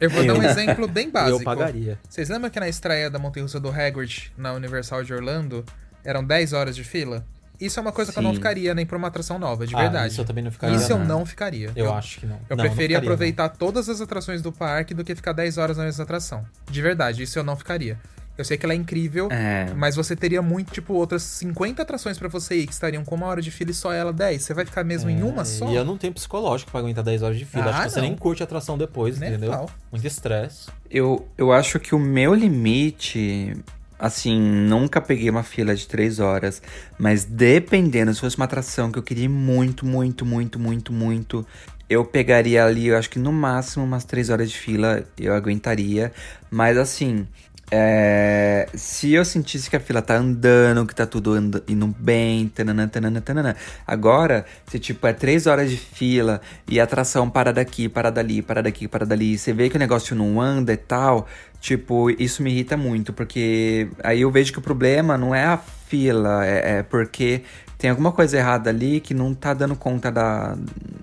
[0.00, 1.38] Eu vou dar um exemplo bem básico.
[1.40, 1.98] eu pagaria.
[2.08, 5.64] Vocês lembram que na estreia da Montanha Russa do Hagrid, na Universal de Orlando,
[6.04, 7.24] eram 10 horas de fila?
[7.60, 8.36] Isso é uma coisa que eu não Sim.
[8.36, 10.12] ficaria nem pra uma atração nova, de Ah, verdade.
[10.12, 10.76] Isso eu também não ficaria.
[10.76, 11.06] Isso eu não.
[11.18, 11.70] não ficaria.
[11.76, 12.36] Eu, acho que não.
[12.48, 15.58] Eu Não, não preferia ficaria, aproveitar todas as atrações do parque do que ficar 10
[15.58, 16.44] horas na mesma atração.
[16.70, 17.98] De verdade, isso eu não ficaria.
[18.38, 19.66] Eu sei que ela é incrível, É.
[19.76, 23.26] mas você teria muito, tipo, outras 50 atrações pra você ir que estariam com uma
[23.26, 24.42] hora de fila e só ela 10.
[24.42, 25.28] Você vai ficar mesmo em não.
[25.28, 25.68] uma É, só?
[25.68, 27.64] E eu não tenho psicológico pra aguentar 10 horas de fila.
[27.66, 28.08] Ah, acho que você não.
[28.08, 29.68] nem curte a atração depois, Nem entendeu?
[29.92, 30.68] Muito estresse.
[30.90, 33.54] Eu, eu acho que o meu limite,
[34.00, 36.62] assim, nunca peguei uma fila de três horas,
[36.98, 41.46] mas dependendo, se fosse uma atração que eu queria muito, muito, muito, muito, muito,
[41.88, 46.12] eu pegaria ali, eu acho que no máximo umas três horas de fila eu aguentaria,
[46.50, 47.26] mas assim.
[47.70, 52.48] É, se eu sentisse que a fila tá andando, que tá tudo anda- indo bem,
[52.48, 53.56] tanana, tanana, tanana.
[53.86, 58.42] Agora, se tipo é três horas de fila e a atração para daqui, para dali,
[58.42, 61.28] para daqui, para dali, você vê que o negócio não anda e tal,
[61.60, 65.56] tipo, isso me irrita muito, porque aí eu vejo que o problema não é a
[65.56, 67.42] fila, é, é porque
[67.80, 70.56] tem alguma coisa errada ali que não tá dando conta da,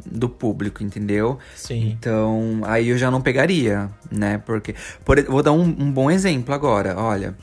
[0.06, 1.40] do público, entendeu?
[1.56, 1.98] Sim.
[2.00, 4.38] Então, aí eu já não pegaria, né?
[4.46, 4.76] Porque.
[5.04, 6.96] por- vou dar um, um bom exemplo agora.
[6.98, 7.36] Olha,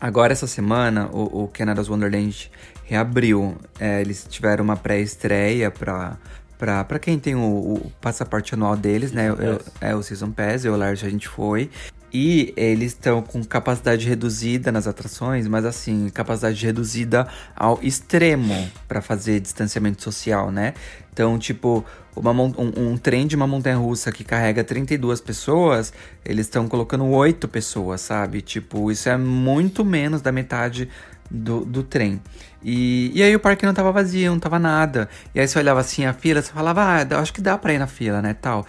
[0.00, 2.48] Agora, essa semana, o, o Canada's Wonderland
[2.84, 3.56] reabriu.
[3.80, 6.16] É, eles tiveram uma pré-estreia pra,
[6.56, 9.28] pra, pra quem tem o, o passaporte anual deles, né?
[9.28, 11.68] Eu, é o Season Pass, eu e o Lars a gente foi.
[12.12, 19.02] E eles estão com capacidade reduzida nas atrações, mas assim, capacidade reduzida ao extremo para
[19.02, 20.72] fazer distanciamento social, né?
[21.12, 21.84] Então, tipo,
[22.16, 25.92] uma, um, um, trem de uma montanha russa que carrega 32 pessoas,
[26.24, 28.40] eles estão colocando 8 pessoas, sabe?
[28.40, 30.88] Tipo, isso é muito menos da metade
[31.30, 32.20] do, do trem.
[32.62, 35.08] E, e aí o parque não tava vazio, não tava nada.
[35.34, 37.78] E aí você olhava assim a fila, você falava, ah, acho que dá pra ir
[37.78, 38.66] na fila, né, tal.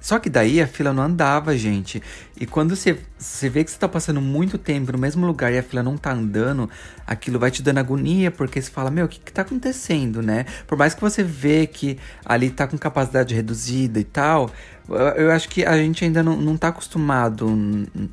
[0.00, 2.02] Só que daí a fila não andava, gente.
[2.40, 5.58] E quando você, você vê que você tá passando muito tempo no mesmo lugar e
[5.58, 6.70] a fila não tá andando,
[7.06, 10.46] aquilo vai te dando agonia, porque você fala, meu, o que, que tá acontecendo, né?
[10.66, 14.50] Por mais que você vê que ali tá com capacidade reduzida e tal,
[14.88, 17.46] eu acho que a gente ainda não, não tá acostumado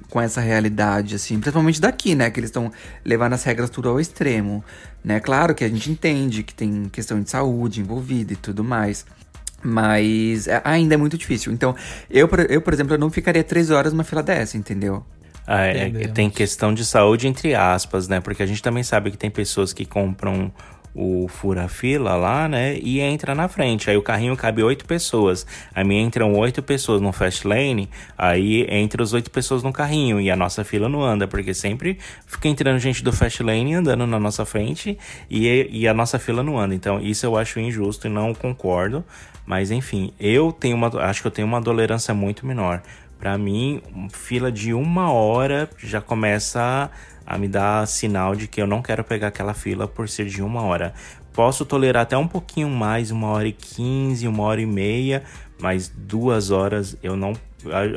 [0.09, 2.29] com essa realidade, assim, principalmente daqui, né?
[2.29, 2.71] Que eles estão
[3.05, 4.63] levando as regras tudo ao extremo,
[5.03, 5.19] né?
[5.21, 9.05] Claro que a gente entende que tem questão de saúde envolvida e tudo mais.
[9.63, 11.51] Mas é, ainda é muito difícil.
[11.51, 11.75] Então,
[12.09, 15.03] eu, eu por exemplo, eu não ficaria três horas numa fila dessa, entendeu?
[15.45, 18.19] Ah, é, tem questão de saúde entre aspas, né?
[18.19, 20.51] Porque a gente também sabe que tem pessoas que compram
[20.97, 22.75] o fura-fila lá, né?
[22.81, 23.87] E entra na frente.
[23.87, 25.45] Aí o carrinho cabe oito pessoas.
[25.73, 27.87] A mim entram oito pessoas no fast lane.
[28.17, 30.19] Aí entra os oito pessoas no carrinho.
[30.19, 34.07] E a nossa fila não anda, porque sempre fica entrando gente do fast lane andando
[34.07, 34.97] na nossa frente.
[35.29, 36.73] E, e a nossa fila não anda.
[36.73, 39.05] Então isso eu acho injusto e não concordo.
[39.47, 40.89] Mas enfim, eu tenho uma.
[41.03, 42.83] Acho que eu tenho uma tolerância muito menor.
[43.17, 43.81] Para mim,
[44.11, 46.91] fila de uma hora já começa
[47.25, 50.43] a me dar sinal de que eu não quero pegar aquela fila por ser de
[50.43, 50.93] uma hora.
[51.31, 55.23] Posso tolerar até um pouquinho mais, uma hora e quinze, uma hora e meia,
[55.59, 57.33] mas duas horas eu não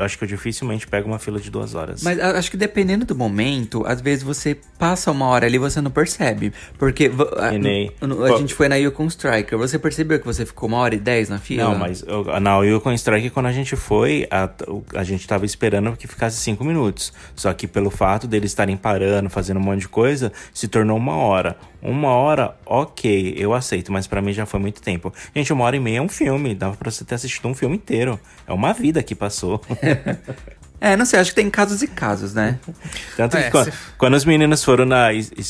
[0.01, 2.03] acho que eu dificilmente pego uma fila de duas horas.
[2.03, 5.81] Mas acho que dependendo do momento, às vezes você passa uma hora ali e você
[5.81, 6.53] não percebe.
[6.79, 10.79] Porque a, a, a gente foi na Yukon Striker, você percebeu que você ficou uma
[10.79, 11.65] hora e dez na fila?
[11.65, 12.05] Não, mas
[12.41, 14.49] na Yukon Striker, quando a gente foi, a,
[14.95, 17.13] a gente tava esperando que ficasse cinco minutos.
[17.35, 21.17] Só que pelo fato deles estarem parando, fazendo um monte de coisa, se tornou uma
[21.17, 21.57] hora.
[21.83, 25.13] Uma hora, ok, eu aceito, mas para mim já foi muito tempo.
[25.35, 27.77] Gente, uma hora e meia é um filme, dava pra você ter assistido um filme
[27.77, 28.21] inteiro.
[28.47, 29.61] É uma vida que passou.
[30.81, 32.59] É, não sei, acho que tem casos e casos, né?
[33.15, 33.79] Tanto que é, quando, se...
[33.99, 35.09] quando, os meninos foram na,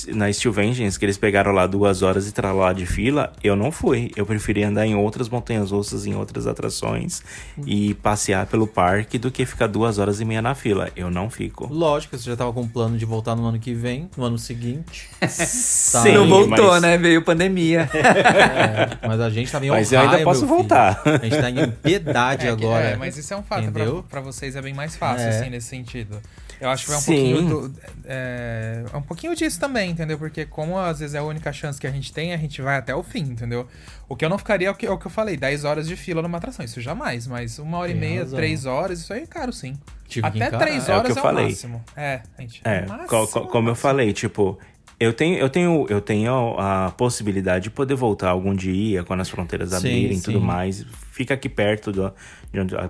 [0.08, 3.70] na Steel Vengeance, que eles pegaram lá duas horas e lá de fila, eu não
[3.70, 4.10] fui.
[4.16, 7.22] Eu preferi andar em outras montanhas russas, em outras atrações
[7.64, 10.88] e passear pelo parque do que ficar duas horas e meia na fila.
[10.96, 11.72] Eu não fico.
[11.72, 14.38] Lógico, você já tava com um plano de voltar no ano que vem, no ano
[14.38, 15.08] seguinte.
[15.28, 16.82] Sim, não voltou, mas...
[16.82, 16.98] né?
[16.98, 17.88] Veio pandemia.
[17.94, 21.00] É, mas a gente tá em Mas eu ainda posso voltar.
[21.04, 22.84] A gente tá em piedade é, agora.
[22.84, 23.70] É, mas isso é um fato.
[23.70, 25.40] Pra, pra vocês é bem mais fácil fácil, é.
[25.40, 26.20] assim, nesse sentido.
[26.60, 27.14] Eu acho que vai um Sim.
[27.14, 30.18] pouquinho do, é, é, um pouquinho disso também, entendeu?
[30.18, 32.76] Porque como às vezes é a única chance que a gente tem, a gente vai
[32.76, 33.66] até o fim, entendeu?
[34.06, 35.88] O que eu não ficaria é o que, é o que eu falei, 10 horas
[35.88, 38.36] de fila numa atração, isso jamais, mas uma hora tem e meia, razão.
[38.36, 39.78] 3 horas, isso aí é caro sim.
[40.06, 41.44] Tipo, até 3 horas é o, que eu é falei.
[41.46, 41.84] máximo.
[41.96, 42.60] É, gente.
[42.62, 44.58] É, máximo, co co como eu falei, tipo,
[45.00, 49.30] eu tenho, eu tenho, eu tenho a possibilidade de poder voltar algum dia quando as
[49.30, 50.84] fronteiras abrirem e tudo mais.
[51.10, 52.12] Fica aqui perto do,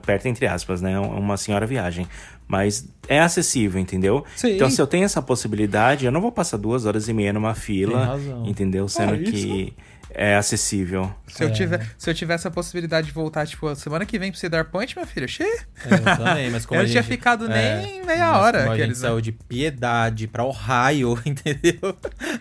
[0.04, 0.98] perto entre aspas, né?
[0.98, 2.08] Uma senhora viagem.
[2.48, 4.24] Mas é acessível, entendeu?
[4.34, 4.56] Sim.
[4.56, 7.54] Então, se eu tenho essa possibilidade, eu não vou passar duas horas e meia numa
[7.54, 8.88] fila, entendeu?
[8.88, 9.72] Sendo ah, que
[10.14, 11.12] é acessível.
[11.28, 11.46] Se, é.
[11.46, 14.64] Eu tiver, se eu tiver essa possibilidade de voltar, tipo, semana que vem pra Cedar
[14.70, 15.42] Point, minha filha, che?
[15.42, 18.60] É, eu também, mas como Eu não tinha ficado é, nem meia hora.
[18.62, 21.96] Como a gente saiu de piedade pra Ohio, entendeu?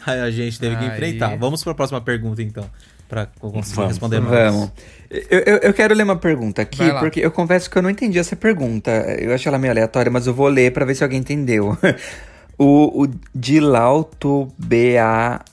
[0.05, 1.36] Aí a gente teve que enfrentar.
[1.38, 2.69] Vamos pra próxima pergunta, então
[3.10, 3.91] para conseguir Vamos.
[3.91, 4.53] responder mais.
[4.53, 4.71] Vamos.
[5.10, 8.19] Eu, eu, eu, quero ler uma pergunta aqui, porque eu confesso que eu não entendi
[8.19, 8.91] essa pergunta.
[9.19, 11.75] Eu acho ela meio aleatória, mas eu vou ler para ver se alguém entendeu.
[12.55, 15.49] o, o Dilauto B-A-H-N,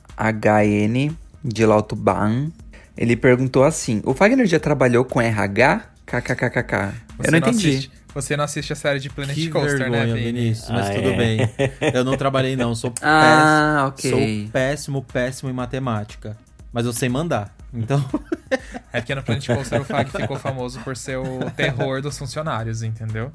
[1.47, 2.51] Dilauto Ban,
[2.97, 5.83] ele perguntou assim: O Fagner já trabalhou com RH?
[6.07, 6.95] KKKKK.
[7.25, 7.69] Eu não entendi.
[7.69, 10.71] Assiste, você não assiste a série de Planet que Coaster, né, vergonha, né, Vinícius?
[10.71, 11.17] Mas ah, tudo é.
[11.17, 11.51] bem.
[11.93, 12.75] Eu não trabalhei, não.
[12.75, 14.17] Sou ah, péssimo.
[14.17, 14.43] Okay.
[14.43, 16.37] Sou péssimo, péssimo em matemática
[16.77, 17.56] mas eu sei mandar.
[17.77, 18.05] Então.
[18.93, 22.83] é porque no Planet Coaster o Fag ficou famoso por ser o terror dos funcionários,
[22.83, 23.33] entendeu?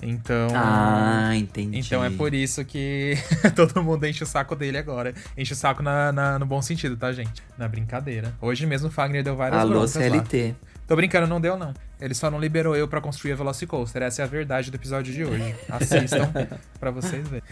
[0.00, 0.48] Então.
[0.54, 1.78] Ah, entendi.
[1.78, 3.16] Então é por isso que
[3.54, 5.14] todo mundo enche o saco dele agora.
[5.36, 7.42] Enche o saco na, na, no bom sentido, tá, gente?
[7.58, 8.34] Na brincadeira.
[8.40, 10.48] Hoje mesmo o Fagner deu várias Alô, CLT.
[10.48, 10.72] Lá.
[10.86, 11.72] Tô brincando, não deu, não.
[12.00, 14.02] Ele só não liberou eu para construir a Velocicoaster.
[14.02, 15.54] Essa é a verdade do episódio de hoje.
[15.70, 16.32] Assistam
[16.80, 17.44] para vocês verem.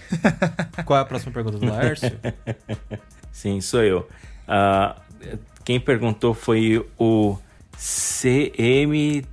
[0.85, 2.19] Qual é a próxima pergunta do Laércio?
[3.31, 4.09] Sim, sou eu.
[4.49, 7.37] Uh, quem perguntou foi o
[7.77, 9.33] CMTECHIANCA.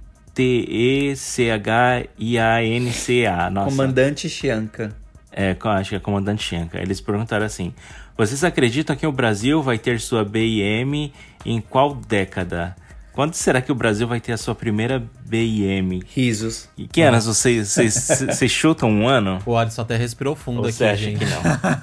[3.49, 3.69] Nossa.
[3.69, 4.95] Comandante Chianca.
[5.39, 6.81] É, acho que é comandante Shanka.
[6.81, 7.71] Eles perguntaram assim:
[8.17, 11.13] Vocês acreditam que o Brasil vai ter sua BIM
[11.45, 12.75] em qual década?
[13.13, 16.01] Quando será que o Brasil vai ter a sua primeira BIM?
[16.13, 16.69] Risos.
[16.77, 17.93] E que anos vocês, vocês,
[18.27, 19.39] vocês chutam um ano?
[19.45, 21.19] O Alisson até respirou fundo Ou aqui, você acha gente.
[21.19, 21.41] que não?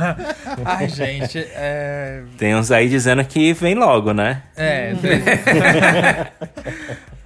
[0.64, 2.22] Ai, gente, é.
[2.38, 4.42] Tem uns aí dizendo que vem logo, né?
[4.56, 4.92] É.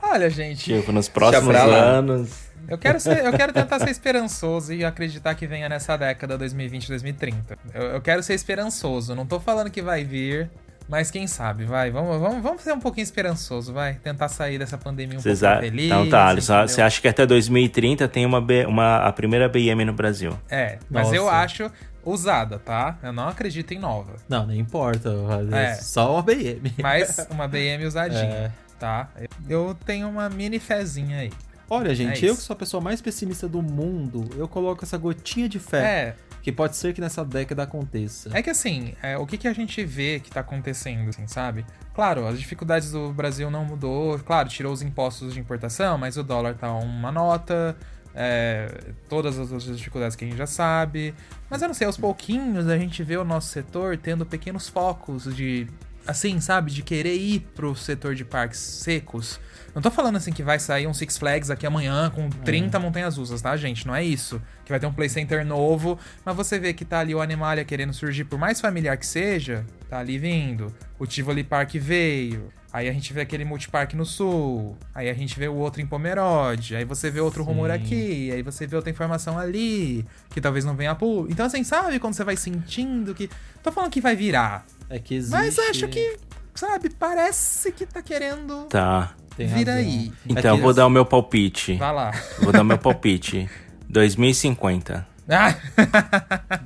[0.03, 2.31] Olha, gente, Tipo, nos próximos anos.
[2.69, 7.35] eu quero, ser, eu quero tentar ser esperançoso e acreditar que venha nessa década 2020-2030.
[7.75, 9.15] Eu, eu quero ser esperançoso.
[9.15, 10.51] Não tô falando que vai vir,
[10.89, 11.91] mas quem sabe, vai.
[11.91, 13.95] Vamos, vamos, vamos ser um pouquinho esperançoso, vai.
[13.95, 15.61] Tentar sair dessa pandemia um Vocês pouco a...
[15.61, 15.85] feliz.
[15.87, 19.85] Então tá, Alisson, você acha que até 2030 tem uma, B- uma a primeira BIM
[19.85, 20.39] no Brasil?
[20.49, 21.17] É, mas Nossa.
[21.17, 21.71] eu acho
[22.05, 22.97] usada, tá?
[23.03, 24.15] Eu não acredito em nova.
[24.29, 25.11] Não, nem importa.
[25.53, 25.75] É.
[25.75, 26.73] Só uma BM.
[26.81, 28.51] Mas uma BM usadinha, É.
[28.79, 29.11] tá?
[29.49, 31.33] Eu tenho uma mini fezinha aí.
[31.71, 34.97] Olha, gente, É eu que sou a pessoa mais pessimista do mundo, eu coloco essa
[34.97, 35.83] gotinha de fé.
[35.83, 36.15] É,
[36.49, 38.31] Que pode ser que nessa década aconteça.
[38.33, 41.63] É que assim, é, o que, que a gente vê que tá acontecendo, assim, sabe?
[41.95, 46.23] Claro, as dificuldades do Brasil não mudou, claro, tirou os impostos de importação, mas o
[46.23, 47.77] dólar tá uma nota,
[48.15, 51.15] é, todas as outras dificuldades que a gente já sabe.
[51.51, 55.25] Mas eu não sei, aos pouquinhos a gente vê o nosso setor tendo pequenos focos
[55.37, 55.67] de,
[56.09, 59.39] assim, sabe, de querer ir pro setor de parques secos.
[59.75, 63.17] Não tô falando assim que vai sair um Six Flags aqui amanhã com 30 montanhas
[63.19, 63.87] russas, tá, gente?
[63.87, 64.41] Não é isso.
[64.65, 67.65] Que vai ter um Play Center novo, mas você vê que tá ali o Animalia
[67.65, 70.75] querendo surgir, por mais familiar que seja, tá ali vindo.
[70.99, 72.51] O Tivoli Park veio.
[72.73, 74.77] Aí a gente vê aquele multipark no sul.
[74.95, 76.77] Aí a gente vê o outro em Pomerode.
[76.77, 77.77] Aí você vê outro rumor Sim.
[77.77, 78.33] aqui.
[78.33, 80.05] Aí você vê outra informação ali.
[80.31, 81.33] Que talvez não venha a público.
[81.33, 83.31] Então, assim, sabe quando você vai sentindo que.
[83.63, 84.67] Tô falando que vai virar.
[84.91, 85.33] É que existe...
[85.37, 86.17] Mas acho que,
[86.55, 89.13] sabe, parece que tá querendo Tá.
[89.37, 90.13] Vir aí.
[90.29, 91.77] Então, É eu que- vou dar o meu palpite.
[91.77, 92.11] Vai lá.
[92.41, 93.49] Vou dar o meu palpite.
[93.89, 95.07] 2050.
[95.31, 95.55] Ah,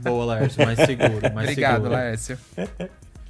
[0.03, 1.93] Boa, Laércio, mais seguro, mais obrigado, seguro.
[1.93, 2.39] Laércio.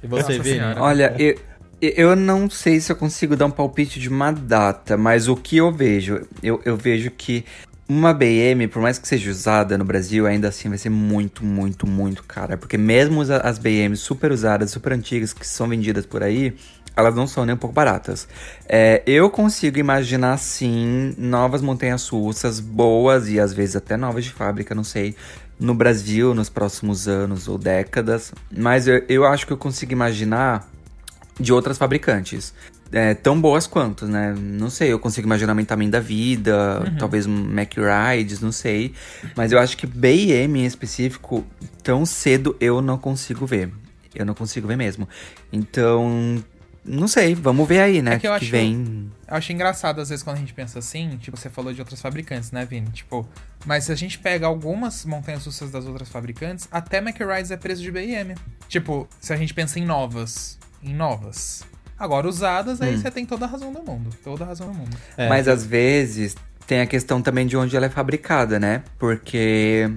[0.03, 0.59] E você, Nossa Vini?
[0.77, 1.35] Olha, eu,
[1.81, 5.57] eu não sei se eu consigo dar um palpite de uma data, mas o que
[5.57, 6.27] eu vejo?
[6.43, 7.43] Eu, eu vejo que
[7.87, 11.85] uma BM, por mais que seja usada no Brasil, ainda assim vai ser muito, muito,
[11.87, 12.57] muito cara.
[12.57, 16.55] Porque mesmo as- BMs super usadas, super antigas, que são vendidas por aí,
[16.95, 18.27] elas não são nem um pouco baratas.
[18.67, 24.31] É, eu consigo imaginar, sim, novas montanhas russas boas e às vezes até novas de
[24.31, 25.15] fábrica, não sei,
[25.59, 28.31] no Brasil nos próximos anos ou décadas.
[28.55, 30.69] Mas eu, eu acho que eu consigo imaginar
[31.39, 32.53] de outras fabricantes.
[32.93, 34.35] É, tão boas quanto, né?
[34.37, 38.93] Não sei, eu consigo imaginar um Tamin da vida, talvez um Mac Rides, não sei.
[39.35, 41.43] Mas eu acho que BM em específico,
[41.81, 43.71] tão cedo eu não consigo ver.
[44.13, 45.09] Eu não consigo ver mesmo.
[45.51, 46.43] Então,
[46.85, 48.13] não sei, vamos ver aí, né?
[48.15, 49.09] É que eu que acho- vem.
[49.27, 51.99] Eu acho engraçado, às vezes, quando a gente pensa assim, tipo, você falou de outras
[51.99, 52.89] fabricantes, né, Vini?
[52.91, 53.27] Tipo,
[53.65, 57.57] mas se a gente pega algumas montanhas russas das outras fabricantes, até Mack Rides é
[57.57, 58.35] preço de BM.
[58.67, 60.59] Tipo, se a gente pensa em novas.
[60.83, 61.63] Em novas.
[62.03, 62.83] Agora, usadas, Hum.
[62.83, 64.09] aí você tem toda a razão do mundo.
[64.25, 64.97] Toda a razão do mundo.
[65.17, 66.35] É, Mas às vezes
[66.67, 68.83] tem a questão também de onde ela é fabricada, né?
[68.99, 69.89] Porque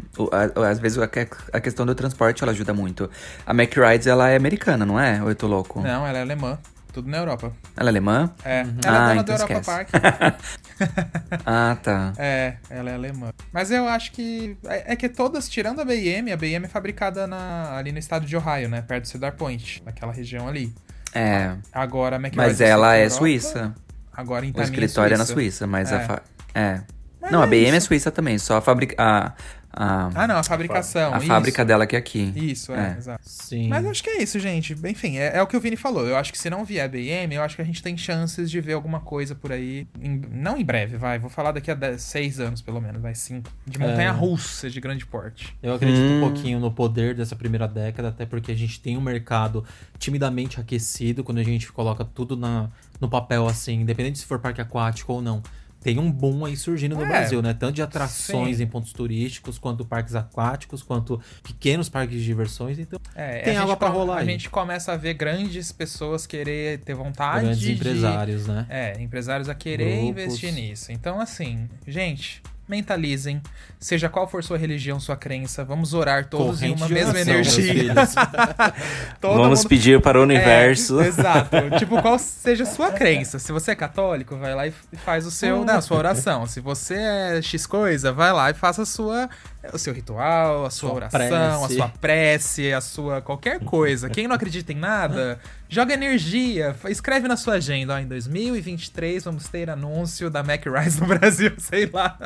[0.70, 3.10] às vezes a, que- a questão do transporte ela ajuda muito.
[3.44, 5.20] A Mack Rides ela é americana, não é?
[5.20, 5.80] Ou eu tô louco?
[5.80, 6.56] Não, ela é alemã.
[6.92, 7.52] Tudo na Europa.
[7.76, 8.30] Ela é alemã?
[8.44, 8.62] É.
[8.62, 8.76] Uhum.
[8.84, 9.90] Ela é Ah, dona então do Europa esquece.
[9.90, 10.36] Park.
[11.44, 12.12] Ah, tá.
[12.18, 13.30] É, ela é alemã.
[13.52, 14.56] Mas eu acho que.
[14.64, 18.26] É, é que todas, tirando a BM, a BM é fabricada na- ali no estado
[18.26, 18.82] de Ohio, né?
[18.82, 20.72] Perto do Cedar Point, naquela região ali.
[21.14, 21.54] É.
[21.72, 23.74] Agora a Mas Rides eu sei ela é Europa, Suíça.
[24.12, 25.66] Agora em O escritório é na Suíça.
[25.66, 25.96] Mas É.
[25.96, 26.00] a.
[26.00, 26.22] Fa...
[26.54, 26.80] É.
[27.20, 28.94] Mas Não, a é BM é suíça também, só a fábrica.
[28.98, 29.32] A,
[29.76, 31.12] a, Ah, não, a fabricação.
[31.14, 31.26] a isso.
[31.26, 32.32] fábrica dela que é aqui.
[32.34, 32.98] Isso, é, É.
[32.98, 33.20] exato.
[33.28, 33.68] Sim.
[33.68, 34.74] Mas acho que é isso, gente.
[34.86, 36.06] Enfim, é, é o que o Vini falou.
[36.06, 38.60] Eu acho que se não vier BM, eu acho que a gente tem chances de
[38.60, 39.86] ver alguma coisa por aí.
[40.00, 41.18] em- não em breve, vai.
[41.18, 43.50] Vou falar daqui a 10, 6 anos, pelo menos, vai cinco.
[43.66, 44.12] De montanha É.
[44.12, 45.54] russa de grande porte.
[45.62, 46.16] Eu acredito Hum.
[46.18, 49.64] um pouquinho no poder dessa primeira década, até porque a gente tem um mercado
[49.98, 54.60] timidamente aquecido quando a gente coloca tudo na, no papel assim, independente se for parque
[54.60, 55.42] aquático ou não.
[55.86, 57.54] Tem um boom aí surgindo no É, Brasil, né?
[57.54, 58.64] Tanto de atrações sim.
[58.64, 62.76] em pontos turísticos, quanto parques aquáticos, quanto pequenos parques de diversões.
[62.76, 64.26] Então, É, Tem água come- rolar A aí.
[64.26, 67.72] gente começa a ver grandes pessoas querer ter vontade grandes de...
[67.74, 68.66] empresários, né?
[68.68, 70.08] É, empresários a querer Grupos.
[70.24, 70.90] investir nisso.
[70.90, 73.40] Então, assim, gente, mentalizem.
[73.78, 77.32] Seja qual for sua religião, sua crença, vamos orar todos Corrente em uma mesma oração,
[77.32, 77.94] energia.
[79.20, 81.00] Vamos mundo- pedir para o universo.
[81.00, 81.56] É, exato.
[81.78, 83.38] tipo, qual seja a sua crença.
[83.38, 84.72] Se você é católico, vai lá e
[85.04, 86.46] faz o seu, né, a sua oração.
[86.46, 89.28] Se você é X coisa, vai lá e faça a sua,
[89.72, 91.74] o seu ritual, a sua, Sua oração, a prece.
[91.76, 94.08] sua prece, a sua qualquer coisa.
[94.10, 99.48] Quem não acredita em nada, Joga energia, escreve na sua agenda, ó, em 2023 vamos
[99.48, 102.16] ter anúncio da Mac Rise no Brasil, sei lá.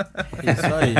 [0.42, 0.94] Isso aí.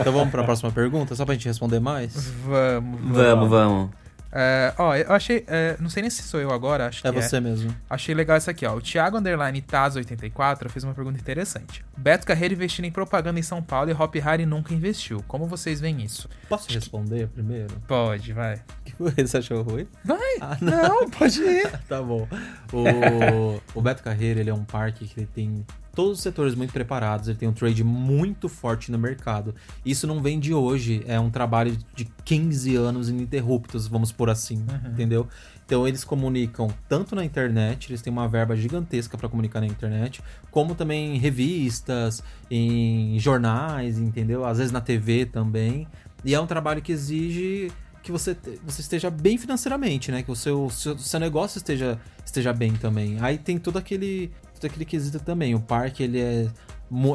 [0.00, 2.14] Então vamos para a próxima pergunta, só pra gente responder mais?
[2.44, 3.90] Vamos, Vamos, vamos.
[4.32, 5.44] É, ó, eu achei.
[5.48, 7.74] é, não sei nem se sou eu agora, acho É que você mesmo.
[7.88, 8.74] Achei legal essa aqui, ó.
[8.76, 11.84] O Thiago Underline Taz84 fez uma pergunta interessante.
[11.96, 15.22] Beto Carreiro investindo em propaganda em São Paulo e Hop Harry nunca investiu.
[15.26, 16.28] Como vocês veem isso?
[16.48, 17.74] Posso responder primeiro?
[17.88, 18.62] Pode, vai.
[18.84, 18.94] que?
[19.22, 19.86] Você achou ruim?
[20.04, 20.36] Vai!
[20.40, 21.10] Ah, não.
[21.10, 21.70] pode ir.
[21.88, 22.28] Tá bom.
[22.72, 25.66] O, o Beto Carreiro, ele é um parque que ele tem
[26.00, 29.54] todos os setores muito preparados, ele tem um trade muito forte no mercado.
[29.84, 34.64] Isso não vem de hoje, é um trabalho de 15 anos ininterruptos, vamos por assim,
[34.90, 35.28] entendeu?
[35.66, 40.22] Então eles comunicam tanto na internet, eles têm uma verba gigantesca para comunicar na internet,
[40.50, 44.46] como também em revistas, em jornais, entendeu?
[44.46, 45.86] Às vezes na TV também.
[46.24, 47.70] E é um trabalho que exige
[48.02, 48.34] que você,
[48.64, 50.22] você esteja bem financeiramente, né?
[50.22, 53.18] Que o seu, seu, seu negócio esteja, esteja bem também.
[53.20, 55.54] Aí tem todo aquele, todo aquele quesito também.
[55.54, 56.48] O parque, ele é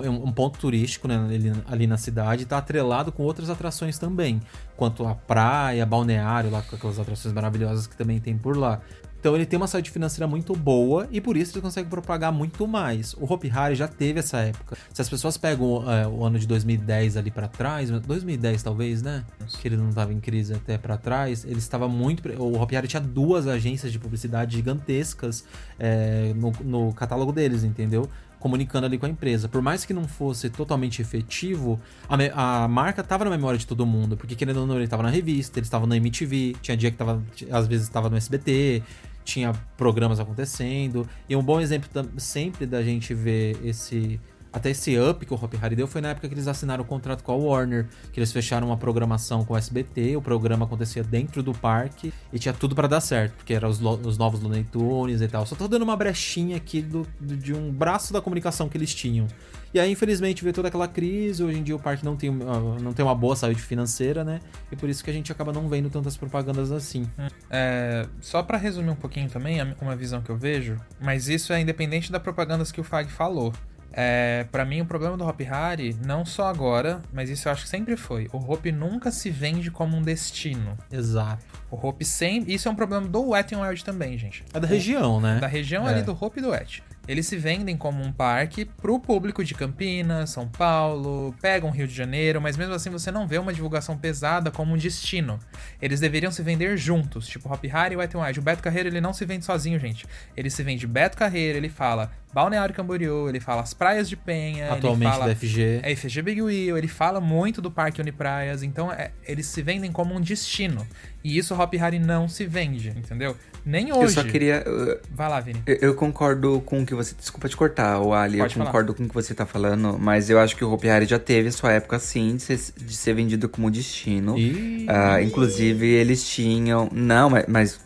[0.03, 3.99] é um ponto turístico né, ali, ali na cidade e tá atrelado com outras atrações
[3.99, 4.41] também.
[4.77, 8.79] Quanto a praia, balneário, lá com aquelas atrações maravilhosas que também tem por lá.
[9.25, 12.67] Então ele tem uma saúde financeira muito boa e por isso ele consegue propagar muito
[12.67, 13.15] mais.
[13.15, 14.77] O Hopi Hari já teve essa época.
[14.93, 19.25] Se as pessoas pegam é, o ano de 2010 ali pra trás, 2010 talvez, né?
[19.59, 22.29] Que ele não tava em crise até pra trás, ele estava muito.
[22.39, 25.43] O Hopi Hari tinha duas agências de publicidade gigantescas
[25.79, 28.07] é, no, no catálogo deles, entendeu?
[28.39, 29.49] Comunicando ali com a empresa.
[29.49, 33.88] Por mais que não fosse totalmente efetivo, a, a marca tava na memória de todo
[33.88, 36.91] mundo, porque querendo ou não, ele tava na revista, ele estava na MTV, tinha dia
[36.91, 38.83] que tava, às vezes estava no SBT,
[39.25, 41.05] tinha programas acontecendo.
[41.27, 44.19] E um bom exemplo sempre da gente ver esse.
[44.53, 46.88] Até esse up que o Hopi Hari deu foi na época que eles assinaram o
[46.88, 51.03] contrato com a Warner, que eles fecharam uma programação com o SBT, o programa acontecia
[51.03, 54.63] dentro do parque e tinha tudo pra dar certo, porque eram os, os novos Looney
[54.63, 55.45] Tunes e tal.
[55.45, 58.95] Só tô dando uma brechinha aqui do, do- de um braço da comunicação que eles
[58.95, 59.27] tinham.
[59.75, 61.43] E aí, infelizmente, veio toda aquela crise.
[61.43, 64.39] Hoje em dia o parque não tem, não tem uma boa saúde financeira, né?
[64.71, 67.05] E por isso que a gente acaba não vendo tantas propagandas assim.
[67.49, 71.59] É, só pra resumir um pouquinho também, uma visão que eu vejo, mas isso é
[71.59, 73.51] independente da propagandas que o Fag falou.
[73.97, 77.63] É, para mim, o problema do Hop Hari, não só agora, mas isso eu acho
[77.63, 78.29] que sempre foi.
[78.33, 80.77] O Hop nunca se vende como um destino.
[80.91, 81.45] Exato.
[81.71, 82.53] O Hop sempre.
[82.53, 84.43] Isso é um problema do Wet n Wild também, gente.
[84.53, 85.39] É da região, né?
[85.39, 85.93] Da região É.
[85.93, 86.83] ali do Hope e do Wet.
[87.07, 91.93] Eles se vendem como um parque pro público de Campinas, São Paulo, pegam Rio de
[91.93, 95.39] Janeiro, mas mesmo assim você não vê uma divulgação pesada como um destino.
[95.81, 98.39] Eles deveriam se vender juntos, tipo Hop Hari e Wet n Wild.
[98.39, 100.05] O Beto Carreiro ele não se vende sozinho, gente.
[100.35, 104.74] Ele se vende Beto Carreiro, ele fala Balneário Camboriú, ele fala as praias de Penha,
[104.74, 105.80] Atualmente ele fala da FG.
[105.82, 109.89] é FG Big Wheel, ele fala muito do Parque Unipraias, então é, eles se vendem
[109.89, 110.86] como um destino.
[111.24, 113.38] E isso o Hop Hari não se vende, entendeu?
[113.65, 114.04] Nem hoje.
[114.04, 114.65] Eu só queria.
[114.67, 115.63] uh, Vai lá, Vini.
[115.65, 117.15] Eu, eu concordo com o que você.
[117.17, 118.38] Desculpa te cortar, o Ali.
[118.38, 118.65] Pode eu falar.
[118.65, 121.17] concordo com o que você tá falando, mas eu acho que o Hopi Hari já
[121.17, 124.38] teve sua época sim de ser, de ser vendido como destino.
[124.38, 124.86] Ih.
[124.89, 126.89] Ah, inclusive, eles tinham.
[126.91, 127.80] Não, mas, mas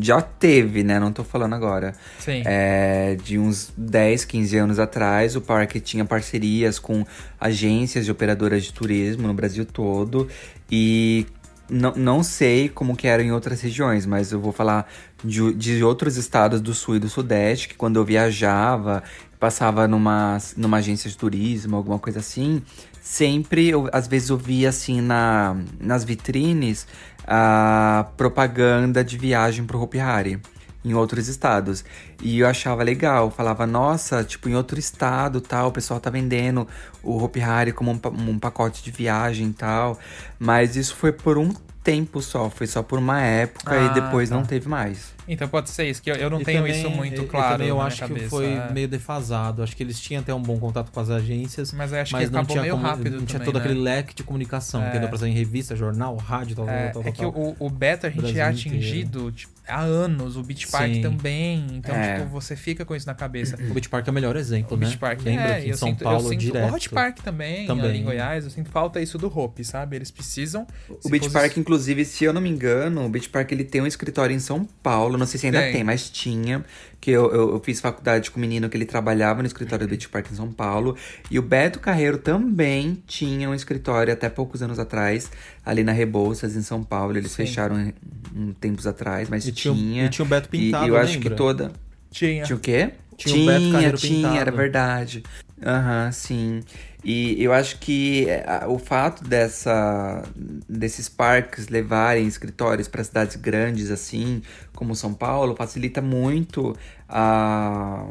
[0.00, 0.98] já teve, né?
[0.98, 1.94] Não tô falando agora.
[2.18, 2.42] Sim.
[2.44, 7.04] É, de uns 10, 15 anos atrás, o parque tinha parcerias com
[7.40, 10.28] agências e operadoras de turismo no Brasil todo.
[10.70, 11.26] E
[11.70, 14.90] não, não sei como que era em outras regiões, mas eu vou falar
[15.24, 19.02] de, de outros estados do sul e do sudeste, que quando eu viajava,
[19.38, 22.62] passava numa, numa agência de turismo, alguma coisa assim,
[23.00, 26.86] sempre, eu, às vezes eu via assim na, nas vitrines
[27.32, 30.42] a propaganda de viagem pro Hopi Hari
[30.84, 31.84] em outros estados.
[32.20, 36.66] E eu achava legal, falava, nossa, tipo, em outro estado tal, o pessoal tá vendendo
[37.02, 39.96] o Hopi Hari como um, um pacote de viagem e tal.
[40.38, 41.52] Mas isso foi por um
[41.84, 44.34] tempo só, foi só por uma época Ah, e depois tá.
[44.34, 45.12] não teve mais.
[45.32, 47.28] Então pode ser isso, que eu, eu não E tenho também- isso muito e- e
[47.28, 47.52] claro.
[47.52, 48.72] também eu acho que cabeça, foi é.
[48.72, 49.62] meio defasado.
[49.62, 52.24] Acho que eles tinham até um bom contato com as agências, Mas eu acho mas
[52.28, 53.60] que não acabou tinha meio como- rápido não tinha também, todo né?
[53.64, 54.88] aquele leque de comunicação, É.
[54.88, 55.08] entendeu?
[55.08, 57.30] Pra sair em revista, jornal, rádio, tal, É, tal, tal, é que tal.
[57.30, 61.00] o, o Beto a gente Brasil é atingido tipo, há anos, o Beach Park Sim.
[61.02, 61.64] também.
[61.74, 62.16] Então, É.
[62.18, 63.56] tipo, você fica com isso na cabeça.
[63.56, 64.86] O Beach Park é o melhor exemplo, O né?
[64.86, 66.70] Beach Park Lembra é, que em eu São sinto, Paulo sinto, direto.
[66.72, 68.00] O Hot Park também, Também.
[68.00, 69.94] em Goiás, eu sinto falta isso do Hope, sabe?
[69.96, 70.66] Eles precisam.
[71.04, 73.86] O Beach Park, inclusive, se eu não me engano, o Beach Park ele tem um
[73.86, 75.16] escritório em São Paulo.
[75.20, 75.72] Não sei se ainda Tem.
[75.72, 76.64] tem, mas tinha.
[77.00, 79.90] Que eu, eu, eu fiz faculdade com um menino que ele trabalhava no escritório do
[79.90, 80.96] Beach Park em São Paulo.
[81.30, 85.30] E o Beto Carreiro também tinha um escritório até poucos anos atrás,
[85.64, 87.16] ali na Rebouças, em São Paulo.
[87.16, 87.36] Eles Sim.
[87.46, 87.92] fecharam um,
[88.34, 90.04] um tempos atrás, mas E tinha, tinha.
[90.06, 91.30] e tinha o Beto Pintado, e eu acho lembra?
[91.30, 91.72] que toda.
[92.10, 92.44] Tinha.
[92.44, 92.90] Tinha o quê?
[93.16, 95.22] Tinha o Beto tinha, tinha, era verdade.
[95.64, 96.62] Aham, sim.
[97.02, 100.22] E eu acho que é, o fato dessa,
[100.68, 104.42] desses parques levarem escritórios para cidades grandes assim,
[104.74, 106.76] como São Paulo, facilita muito
[107.08, 108.04] a,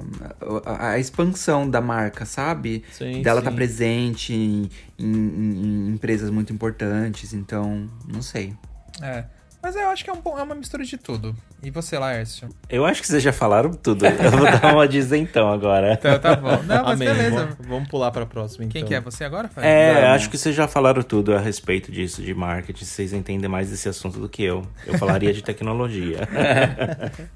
[0.66, 2.84] a, a expansão da marca, sabe?
[2.92, 3.46] Sim, Dela sim.
[3.46, 8.54] tá presente em, em- em- em empresas muito importantes, então, não sei.
[9.02, 9.24] É.
[9.62, 11.36] Mas eu acho que é, um, é uma mistura de tudo.
[11.62, 12.48] E você, Laércio?
[12.70, 14.06] Eu acho que vocês já falaram tudo.
[14.06, 15.94] Eu vou dar uma isentão agora.
[15.94, 16.64] Então tá bom.
[16.64, 17.08] Não, mas Amém.
[17.10, 17.36] beleza.
[17.36, 18.72] Vamos, vamos pular pra próxima, então.
[18.80, 19.02] Quem que é?
[19.02, 19.68] Você agora, Fábio?
[19.70, 20.10] É, Vamos.
[20.16, 22.86] acho que vocês já falaram tudo a respeito disso, de marketing.
[22.86, 24.66] Vocês entendem mais desse assunto do que eu.
[24.88, 26.28] Eu falaria de tecnologia.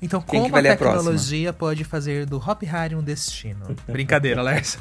[0.02, 3.02] Então, Quem como que vai a ler a tecnologia pode fazer do Hop Harry um
[3.02, 3.76] destino?
[3.88, 4.80] Brincadeira, Lércio.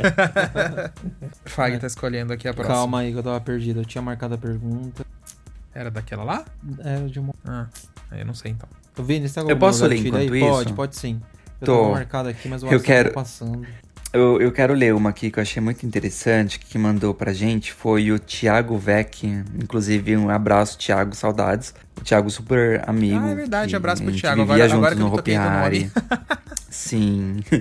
[1.47, 2.77] Fag tá escolhendo aqui a próxima.
[2.77, 3.81] Calma aí que eu tava perdido.
[3.81, 5.05] Eu tinha marcado a pergunta.
[5.75, 6.45] Era daquela lá?
[6.85, 7.35] É, de uma...
[7.47, 7.67] Ah,
[8.13, 8.69] eu não sei então.
[8.99, 10.27] Vini, você tá com Eu posso ler gatilho aí?
[10.27, 10.49] enquanto isso?
[10.51, 11.21] Pode, pode sim.
[11.61, 11.77] Eu Tô.
[11.79, 13.67] tava marcado aqui, mas o Eu assunto quero- tá passando.
[14.13, 17.73] Eu, eu quero ler uma aqui que eu achei muito interessante, que mandou pra gente
[17.73, 19.25] foi o Thiago Vec.
[19.63, 21.73] Inclusive, um abraço, Thiago, saudades.
[21.99, 23.19] O Thiago super amigo.
[23.25, 24.43] Ah, é verdade, abraço pro Thiago.
[24.43, 25.91] Agora- agora que eu do Hopi Hari.
[26.71, 27.37] Sim.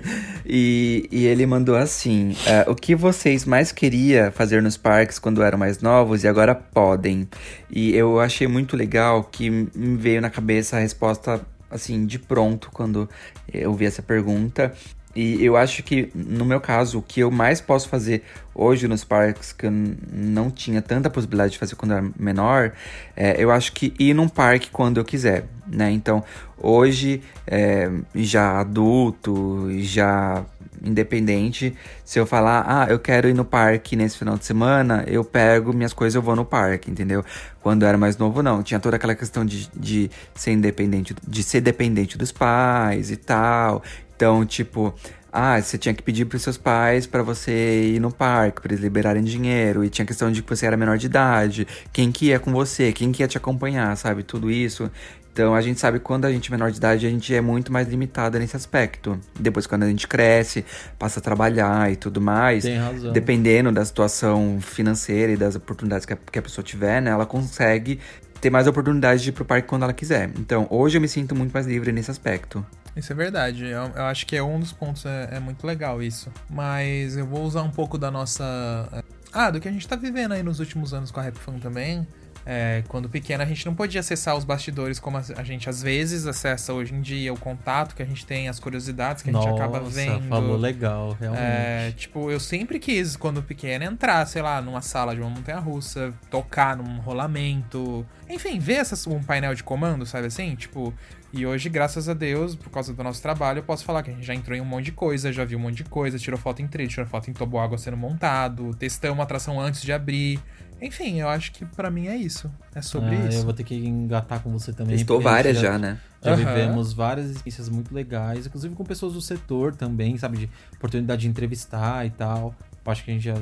[0.53, 5.41] E, e ele mandou assim: é, O que vocês mais queria fazer nos parques quando
[5.43, 7.29] eram mais novos e agora podem?
[7.69, 11.39] E eu achei muito legal que me veio na cabeça a resposta
[11.69, 13.07] assim, de pronto, quando
[13.53, 14.73] eu vi essa pergunta.
[15.15, 18.23] E eu acho que, no meu caso, o que eu mais posso fazer
[18.55, 22.71] hoje nos parques, que eu não tinha tanta possibilidade de fazer quando eu era menor,
[23.15, 25.91] é, eu acho que ir num parque quando eu quiser, né?
[25.91, 26.23] Então,
[26.57, 30.45] hoje, é, já adulto, já
[30.83, 35.23] independente, se eu falar, ah, eu quero ir no parque nesse final de semana, eu
[35.23, 37.23] pego minhas coisas eu vou no parque, entendeu?
[37.61, 38.63] Quando eu era mais novo, não.
[38.63, 43.83] Tinha toda aquela questão de, de ser independente, de ser dependente dos pais e tal.
[44.21, 44.93] Então, tipo,
[45.33, 48.83] ah, você tinha que pedir pros seus pais pra você ir no parque, pra eles
[48.83, 49.83] liberarem dinheiro.
[49.83, 52.91] E tinha questão de que você era menor de idade, quem que ia com você,
[52.93, 54.21] quem que ia te acompanhar, sabe?
[54.21, 54.91] Tudo isso.
[55.33, 57.41] Então a gente sabe que quando a gente é menor de idade, a gente é
[57.41, 59.19] muito mais limitada nesse aspecto.
[59.39, 60.63] Depois, quando a gente cresce,
[60.99, 63.11] passa a trabalhar e tudo mais, Tem razão.
[63.11, 67.25] dependendo da situação financeira e das oportunidades que a, que a pessoa tiver, né, ela
[67.25, 67.99] consegue
[68.41, 70.29] ter mais oportunidades de ir pro parque quando ela quiser.
[70.37, 72.65] Então, hoje eu me sinto muito mais livre nesse aspecto.
[72.95, 73.65] Isso é verdade.
[73.65, 76.29] Eu, eu acho que é um dos pontos, é, é muito legal isso.
[76.49, 78.43] Mas eu vou usar um pouco da nossa.
[78.91, 81.37] é, Ah, do que a gente tá vivendo aí nos últimos anos com a Rap
[81.37, 82.05] Fan também.
[82.45, 86.25] É, quando pequeno, a gente não podia acessar os bastidores como a, gente às vezes
[86.25, 89.45] acessa hoje em dia, o contato que a gente tem, as curiosidades que a gente
[89.45, 90.27] Nossa, acaba vendo.
[90.27, 91.43] falou legal, realmente.
[91.43, 96.13] É, tipo, eu sempre quis, quando pequeno, entrar, sei lá, numa sala de uma montanha-russa,
[96.29, 98.05] tocar num rolamento.
[98.29, 100.55] Enfim, ver essas, um painel de comando, sabe assim?
[100.55, 100.93] Tipo,
[101.33, 104.13] e hoje, graças a Deus, por causa do nosso trabalho, eu posso falar que a
[104.13, 106.37] gente já entrou em um monte de coisa, já viu um monte de coisa, tirou
[106.37, 110.41] foto em trilho, tirou foto em toboágua sendo montado, testamos uma atração antes de abrir.
[110.81, 112.49] Enfim, eu acho que pra mim é isso.
[112.73, 113.37] É sobre Ah, isso.
[113.39, 114.95] Eu vou ter que engatar com você também.
[114.95, 115.99] Estou várias já, né?
[116.23, 116.37] Já Aham.
[116.37, 120.37] vivemos várias experiências muito legais, inclusive com pessoas do setor também, sabe?
[120.37, 122.55] De oportunidade de entrevistar e tal.
[122.83, 123.35] Eu acho que a gente já.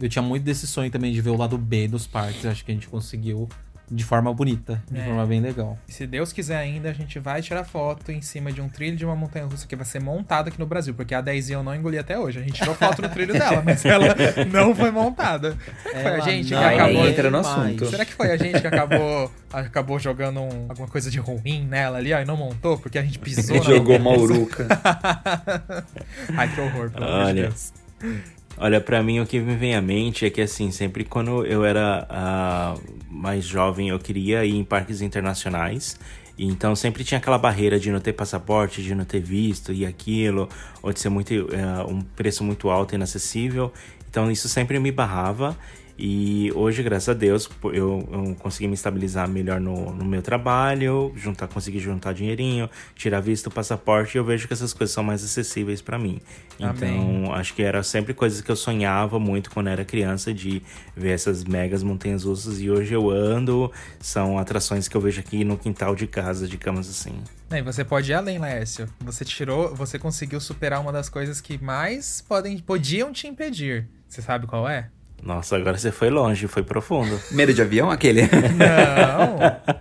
[0.00, 2.44] Eu tinha muito desse sonho também de ver o lado B dos parques.
[2.44, 3.46] Eu acho que a gente conseguiu
[3.90, 5.04] de forma bonita, de É.
[5.04, 5.78] forma bem legal.
[5.88, 8.96] E se Deus quiser ainda, a gente vai tirar foto em cima de um trilho
[8.96, 11.62] de uma montanha russa que vai ser montada aqui no Brasil, porque a 10 eu
[11.62, 12.38] não engoli até hoje.
[12.40, 14.14] A gente tirou foto no trilho dela, mas ela
[14.50, 15.56] não foi montada.
[15.82, 17.02] Será que foi a Ela gente que não acabou.
[17.02, 17.86] Aí entra no assunto.
[17.86, 21.98] Será que foi a gente que acabou, acabou jogando um- alguma coisa de ruim nela
[21.98, 24.02] ali, ó, e não montou, porque a gente pisou na Jogou russa?
[24.02, 24.66] Mauruca.
[26.36, 27.42] Ai, que horror, pelo amor de Olha.
[27.48, 27.72] Deus.
[28.58, 31.64] Olha, pra mim o que me vem à mente é que assim, sempre quando eu
[31.64, 32.74] era ah,
[33.10, 35.98] mais jovem, eu queria ir em parques internacionais.
[36.38, 40.48] Então sempre tinha aquela barreira de não ter passaporte, de não ter visto e aquilo,
[40.82, 43.72] ou de ser muito, eh, um preço muito alto e inacessível.
[44.10, 45.56] Então isso sempre me barrava.
[45.98, 47.72] E hoje, graças a Deus, eu,
[48.12, 53.50] eu consegui me estabilizar melhor no, no meu trabalho, juntar, consegui juntar dinheirinho, tirar visto,
[53.50, 56.20] passaporte, e eu vejo que essas coisas são mais acessíveis pra mim.
[56.60, 56.74] Amém.
[56.74, 60.62] Então, acho que era sempre coisas que eu sonhava muito quando era criança de
[60.94, 65.44] ver essas megas montanhas russas e hoje eu ando, são atrações que eu vejo aqui
[65.44, 67.14] no quintal de casa, de camas assim.
[67.50, 68.86] E você pode ir além, Laércio.
[69.00, 73.88] Você tirou, você conseguiu superar uma das coisas que mais podem, podiam te impedir.
[74.08, 74.90] Você sabe qual é?
[75.26, 77.20] Nossa, agora você foi longe, foi profundo.
[77.32, 78.22] Medo de avião, aquele?
[78.22, 79.74] Não!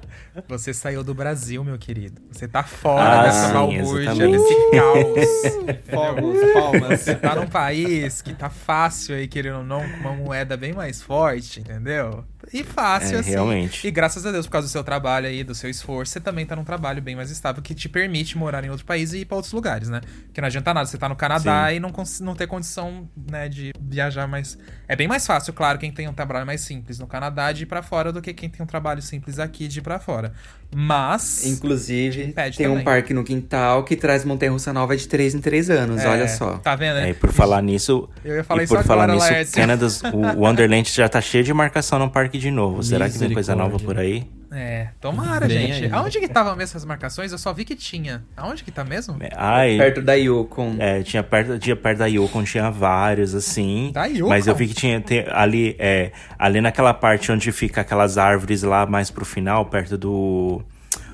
[0.49, 2.19] Você saiu do Brasil, meu querido.
[2.31, 4.37] Você tá fora Ah, dessa sim, balbúrdia, exatamente.
[4.41, 5.77] desse caos.
[5.89, 6.53] Fogos, entendeu?
[6.53, 6.99] palmas.
[6.99, 10.73] Você tá num país que tá fácil aí, querendo ou não, com uma moeda bem
[10.73, 12.25] mais forte, entendeu?
[12.53, 13.29] E fácil, É, assim.
[13.31, 13.87] realmente.
[13.87, 16.45] E graças a Deus, por causa do seu trabalho aí, do seu esforço, você também
[16.45, 19.25] tá num trabalho bem mais estável que te permite morar em outro país e ir
[19.25, 20.01] pra outros lugares, né?
[20.25, 21.75] Porque não adianta nada você tá no Canadá Sim.
[21.75, 21.91] e não,
[22.21, 24.57] não ter condição, né, de viajar mais.
[24.87, 27.65] É bem mais fácil, claro, quem tem um trabalho mais simples no Canadá de ir
[27.65, 30.33] pra fora do que quem tem um trabalho simples aqui de ir pra fora.
[30.77, 31.45] Mas.
[31.45, 32.83] Inclusive, tem um também.
[32.83, 36.57] parque no quintal que traz montanha-russa nova de 3 em 3 anos, é, olha só.
[36.57, 37.07] Tá vendo, né?
[37.07, 38.09] É, e por falar nisso.
[38.25, 39.53] Eu ia falar e isso por falar agora, nisso.
[39.53, 42.83] Canadas, o Wonderland já tá cheio de marcação no parque de novo.
[42.83, 44.27] Será que vem coisa nova por aí?
[44.57, 45.83] É, tomara, Vem gente.
[45.85, 45.91] aí.
[45.91, 47.31] Aonde que tava mesmo essas marcações?
[47.31, 48.23] Eu só vi que tinha.
[48.37, 49.17] Aonde que tá mesmo?
[49.35, 50.77] Ai, Perto da Yukon.
[50.79, 53.91] é, tinha perto, tinha perto da Yukon, tinha vários, assim.
[53.93, 54.29] Da Yukon?
[54.29, 58.63] Mas eu vi que tinha tem- ali, é, ali naquela parte onde fica aquelas árvores
[58.63, 60.61] lá mais pro final, perto do.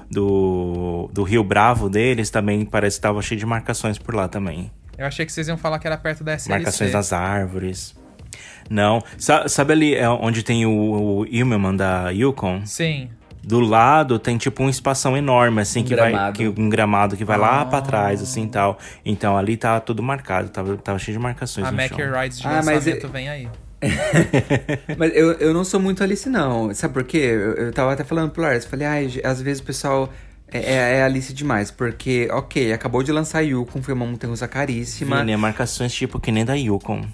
[0.10, 4.70] Do, do Rio Bravo deles, também parece que tava cheio de marcações por lá também.
[4.98, 6.50] Eu achei que vocês iam falar que era perto da SLC.
[6.50, 7.96] Marcações nas árvores.
[8.70, 9.02] Não.
[9.18, 10.72] Sa- Sabe ali é, onde tem o,
[11.22, 12.66] o Immelman da Yukon?
[12.66, 13.10] Sim.
[13.44, 16.12] Do lado tem tipo um espação enorme, assim, Um que vai.
[16.12, 16.38] gramado.
[16.38, 18.24] Que, um gramado que vai lá pra trás, Ah.
[18.24, 18.78] assim e tal.
[19.04, 21.66] Então ali tá tudo marcado, tava, tava cheio de marcações.
[21.68, 21.92] A no Mac.
[21.92, 23.48] Rides de Ah, lançamento eu- vem aí.
[24.98, 26.74] Mas eu, eu não sou muito Alice, não.
[26.74, 27.18] Sabe por quê?
[27.18, 30.08] Eu, eu tava até falando pro Lars, falei, ai, às vezes o pessoal
[30.52, 31.72] é, é- é Alice demais.
[31.72, 35.18] Porque, ok, acabou de lançar Yukon, foi uma montanha-russa caríssima.
[35.20, 37.06] Vini, é marcações tipo que nem da Yukon.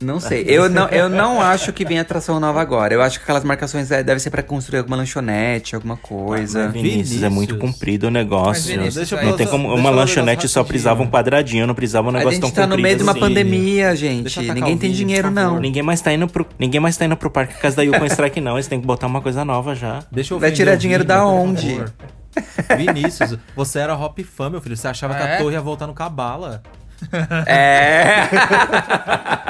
[0.00, 0.44] Não sei.
[0.46, 2.94] Eu não, eu não acho que vem atração nova agora.
[2.94, 6.64] Eu acho que aquelas marcações é, deve ser pra construir alguma lanchonete, alguma coisa.
[6.66, 7.72] Mas, Vinícius, é muito Vinícius.
[7.74, 8.50] comprido o negócio.
[8.52, 9.74] Mas, Vinícius, Deixa eu aí- Não tem como.
[9.74, 12.62] Uma um lanchonete só precisava um quadradinho, não precisava um A negócio gente tão tá
[12.62, 13.20] no comprido meio de uma assim.
[13.20, 14.40] pandemia, gente.
[14.52, 15.58] Ninguém tem dinheiro, não.
[15.58, 18.04] Ninguém mais tá indo pro, ninguém mais tá indo pro parque por causa da Yukon
[18.06, 18.54] Strike, não.
[18.54, 20.04] Eles têm que botar uma coisa nova já.
[20.12, 21.76] Deixa eu Vai tirar dinheiro da onde?
[22.76, 24.76] Vinícius, você era hop fã, meu filho.
[24.76, 25.34] Você achava que É?
[25.34, 26.62] a torre ia voltar no Cabala.
[27.46, 28.28] É.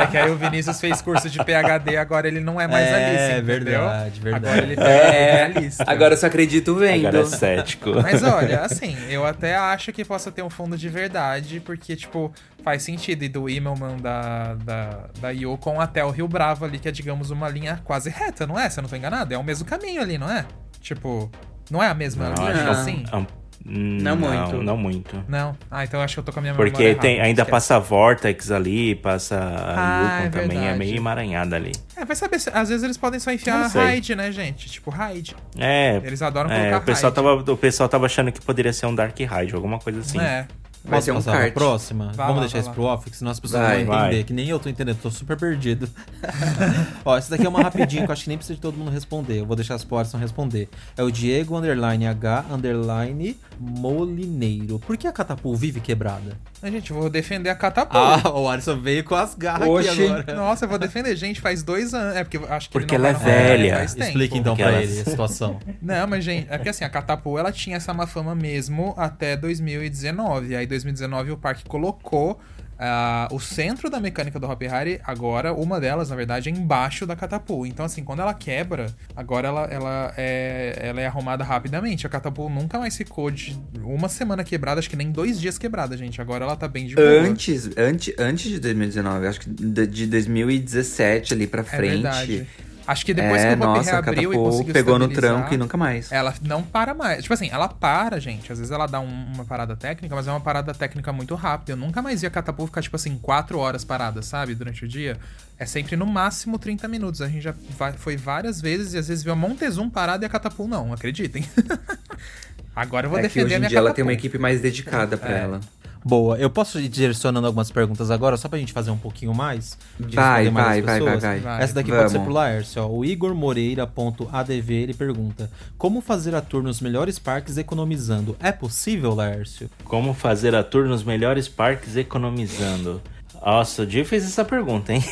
[0.03, 2.95] É que aí o Vinícius fez curso de PHD, agora ele não é mais É,
[2.95, 3.81] Alice, entendeu?
[3.81, 4.47] verdade, verdade.
[4.47, 5.47] Agora ele tá É.
[5.49, 5.85] realista.
[5.87, 7.07] Agora eu só acredito vendo.
[7.09, 7.91] Agora é cético.
[8.03, 12.33] Mas olha, assim, eu até acho que possa ter um fundo de verdade, porque, tipo,
[12.63, 16.93] faz sentido ir do Immelman da, da, da até o Rio Bravo ali, que é,
[16.93, 18.69] digamos, uma linha quase reta, não é?
[18.71, 19.33] Se eu não tô enganado?
[19.35, 20.45] É o mesmo caminho ali, não é?
[20.81, 21.31] Tipo,
[21.71, 23.05] não é a mesma Não, linha, acho que assim?
[23.13, 23.27] é um-
[23.69, 24.63] hum, Não muito.
[24.63, 25.25] Não muito.
[25.29, 25.57] Não.
[25.71, 27.43] Ah, então eu acho que eu tô com a minha memória Porque tem, errada, ainda
[27.43, 27.51] esquece.
[27.51, 31.73] passa a Vortex ali, passa Ah, a é Yukon também, é meio emaranhada ali.
[31.97, 34.69] É, vai saber, se- às vezes eles podem só Não enfiar raid, né, gente?
[34.71, 35.35] Tipo, raid.
[35.59, 37.15] É, Eles adoram é, colocar o pessoal, raid.
[37.45, 40.19] tava, o pessoal tava achando que poderia ser um Dark Ride, alguma coisa assim.
[40.21, 40.47] É.
[40.85, 41.53] Vai Posso ser um passar kart.
[41.53, 42.05] pra próxima?
[42.15, 42.75] Vai Vamos lá, deixar isso lá.
[42.75, 43.85] pro off, que senão as pessoas Vai.
[43.85, 44.25] vão entender, Vai.
[44.25, 45.89] que nem eu tô entendendo, tô super perdido.
[47.05, 48.91] Ó, essa daqui é uma rapidinho, que eu acho que nem precisa de todo mundo
[48.91, 49.41] responder.
[49.41, 50.69] Eu vou deixar as Poirson responder.
[50.97, 54.79] É o Diego, underline H, underline Molineiro.
[54.79, 56.39] Por que a Catapult vive quebrada?
[56.61, 57.97] Mas, gente, eu vou defender a catapult.
[58.25, 59.89] Ah, o Alisson veio com as garras Oxi.
[59.91, 60.35] aqui agora.
[60.35, 61.15] Nossa, eu vou defender.
[61.17, 62.17] Gente, faz dois anos.
[62.17, 63.85] É porque eu acho que Porque ele não ela é Halloween velha.
[63.85, 65.61] Explica então Porque pra ela- ele a situação.
[65.81, 69.37] Não, mas, gente, é porque assim, a Catapult ela tinha essa má fama mesmo até
[69.37, 70.57] 2019.
[70.57, 72.39] Aí, 2019, o parque colocou
[72.81, 77.05] ah, o centro da mecânica do Hop Harry, agora, uma delas, na verdade, é embaixo
[77.07, 77.69] da Catapult.
[77.69, 82.07] Então, assim, quando ela quebra, agora ela, ela, é, ela é arrumada rapidamente.
[82.07, 85.97] A Catapult nunca mais ficou de uma semana quebrada, acho que nem dois dias quebrada,
[85.97, 86.21] gente.
[86.21, 87.07] Agora ela tá bem de boa.
[87.09, 92.03] Antes, antes, antes de 2019, acho que de de 2017 ali pra É frente.
[92.03, 92.47] verdade.
[92.89, 95.53] Acho que depois é, que o Hop nossa, a reabriu e conseguiu pegou no tranco
[95.53, 96.11] e nunca mais.
[96.11, 97.21] Ela não para mais.
[97.23, 98.51] Tipo assim, ela para, gente.
[98.51, 101.73] Às vezes ela dá um- uma parada técnica, mas é uma parada técnica muito rápida.
[101.73, 104.55] Eu nunca mais vi a Catapult ficar, tipo assim, 4 horas parada, sabe?
[104.55, 105.19] Durante o dia.
[105.59, 107.21] É sempre no máximo 30 minutos.
[107.21, 110.27] A gente já vai- foi várias vezes e às vezes viu a Montezum parada e
[110.27, 111.45] a Catapult não, acreditem.
[112.75, 114.39] Agora eu vou é que defender hoje a em minha dia ela tem uma equipe
[114.39, 115.41] mais dedicada pra É.
[115.43, 115.61] ela.
[116.05, 119.77] Boa, eu posso ir direcionando algumas perguntas agora, só pra gente fazer um pouquinho mais?
[119.99, 121.41] De Vai, vai, vai, vai.
[121.41, 121.63] Vai.
[121.63, 122.05] Essa daqui Vamos.
[122.05, 122.89] pode ser pro Laércio, ó.
[122.89, 128.37] O Igor Moreira.adv, ele pergunta: Como fazer a tour nos melhores parques economizando?
[128.41, 129.71] É possível, Laércio?
[129.85, 133.03] Como fazer a tour nos melhores parques economizando?
[133.45, 135.03] Nossa, o Dia fez essa pergunta, hein?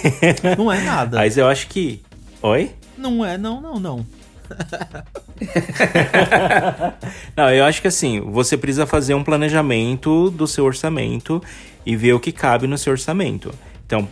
[0.59, 1.19] Não é nada.
[1.19, 2.03] Mas eu acho que.
[2.43, 2.73] Oi?
[2.97, 4.07] Não é, não, não, não.
[7.37, 11.43] Não, eu acho que assim, você precisa fazer um planejamento do seu orçamento
[11.85, 13.53] e ver o que cabe no seu orçamento.
[13.87, 14.09] Então,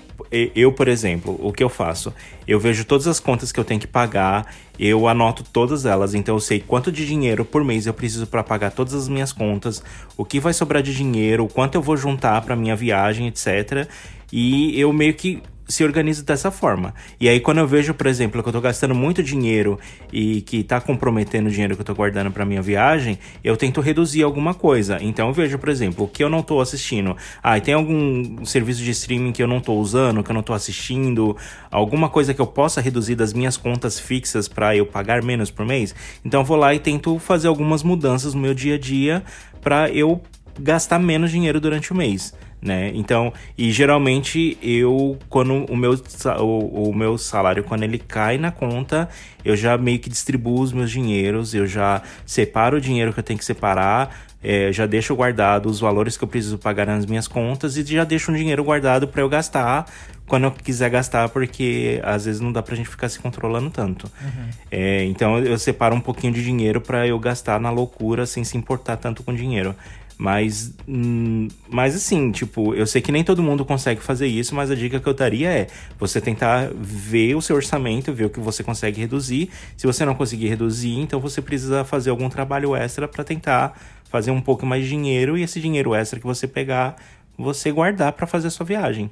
[0.55, 2.15] eu, por exemplo, o que eu faço?
[2.47, 6.37] Eu vejo todas as contas que eu tenho que pagar, eu anoto todas elas, então
[6.37, 9.83] eu sei quanto de dinheiro por mês eu preciso para pagar todas as minhas contas,
[10.17, 13.89] o que vai sobrar de dinheiro, o quanto eu vou juntar para minha viagem, etc.
[14.33, 16.95] E eu meio que se organizo dessa forma.
[17.19, 19.79] E aí, quando eu vejo, por exemplo, que eu tô gastando muito dinheiro
[20.13, 23.81] e que tá comprometendo o dinheiro que eu tô guardando para minha viagem, eu tento
[23.81, 24.99] reduzir alguma coisa.
[25.01, 27.17] Então, eu vejo, por exemplo, o que eu não tô assistindo.
[27.43, 30.53] Ah, tem algum serviço de streaming que eu não tô usando, que eu não tô
[30.53, 31.37] assistindo,
[31.71, 35.65] alguma coisa que eu possa reduzir das minhas contas fixas para eu pagar menos por
[35.65, 35.95] mês.
[36.25, 39.23] Então, eu vou lá e tento fazer algumas mudanças no meu dia a dia
[39.63, 40.21] para eu
[40.61, 42.33] gastar menos dinheiro durante o mês
[42.65, 42.91] né?
[42.95, 46.03] Então, e geralmente eu, quando o meu,
[46.41, 49.07] o, o, meu salário, quando ele cai na conta,
[49.45, 53.25] eu já meio que distribuo os meus dinheiros, eu já separo o dinheiro que eu
[53.25, 57.29] tenho que separar, é, já deixo guardado os valores que eu preciso pagar nas minhas
[57.29, 59.87] contas e já deixo um dinheiro guardado para eu gastar
[60.27, 64.11] quando eu quiser gastar, porque às vezes não dá pra gente ficar se controlando tanto.
[64.23, 64.49] Uhum.
[64.71, 68.57] É, então eu separo um pouquinho de dinheiro para eu gastar na loucura sem se
[68.57, 69.75] importar tanto com dinheiro.
[70.17, 74.71] Mas, hum, mas assim, tipo, eu sei que nem todo mundo consegue fazer isso, mas
[74.71, 75.67] a dica que eu daria é
[75.99, 79.51] você tentar ver o seu orçamento, ver o que você consegue reduzir.
[79.77, 83.77] Se você não conseguir reduzir, então você precisa fazer algum trabalho extra para tentar
[84.09, 86.97] fazer um pouco mais de dinheiro e esse dinheiro extra que você pegar,
[87.37, 89.11] você guardar para fazer a sua viagem.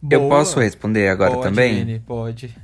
[0.00, 0.22] Boa.
[0.22, 2.00] Eu posso responder agora pode, também?
[2.06, 2.54] Pode.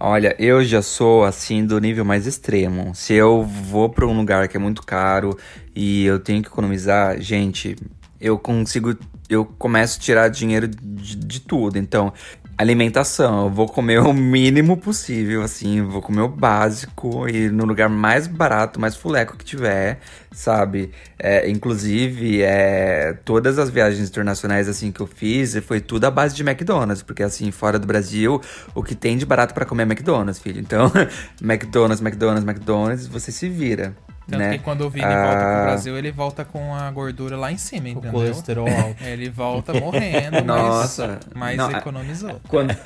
[0.00, 2.94] Olha, eu já sou assim do nível mais extremo.
[2.94, 5.36] Se eu vou para um lugar que é muito caro
[5.80, 7.76] e eu tenho que economizar, gente,
[8.20, 8.98] eu consigo,
[9.30, 11.78] eu começo a tirar dinheiro de, de tudo.
[11.78, 12.12] Então,
[12.58, 17.88] alimentação, eu vou comer o mínimo possível, assim, vou comer o básico e no lugar
[17.88, 20.00] mais barato, mais fuleco que tiver,
[20.32, 20.90] sabe?
[21.16, 26.34] É, inclusive, é, todas as viagens internacionais, assim, que eu fiz, foi tudo à base
[26.34, 28.42] de McDonald's, porque, assim, fora do Brasil,
[28.74, 30.58] o que tem de barato para comer é McDonald's, filho.
[30.58, 30.90] Então,
[31.40, 33.94] McDonald's, McDonald's, McDonald's, você se vira.
[34.28, 34.58] Tanto né?
[34.58, 35.24] que quando o Vini ah...
[35.24, 38.10] volta pro Brasil, ele volta com a gordura lá em cima, entendeu?
[38.10, 39.02] O colesterol alto.
[39.02, 41.18] ele volta morrendo, Nossa.
[41.34, 42.38] mas, mas Não, economizou.
[42.46, 42.76] Quando,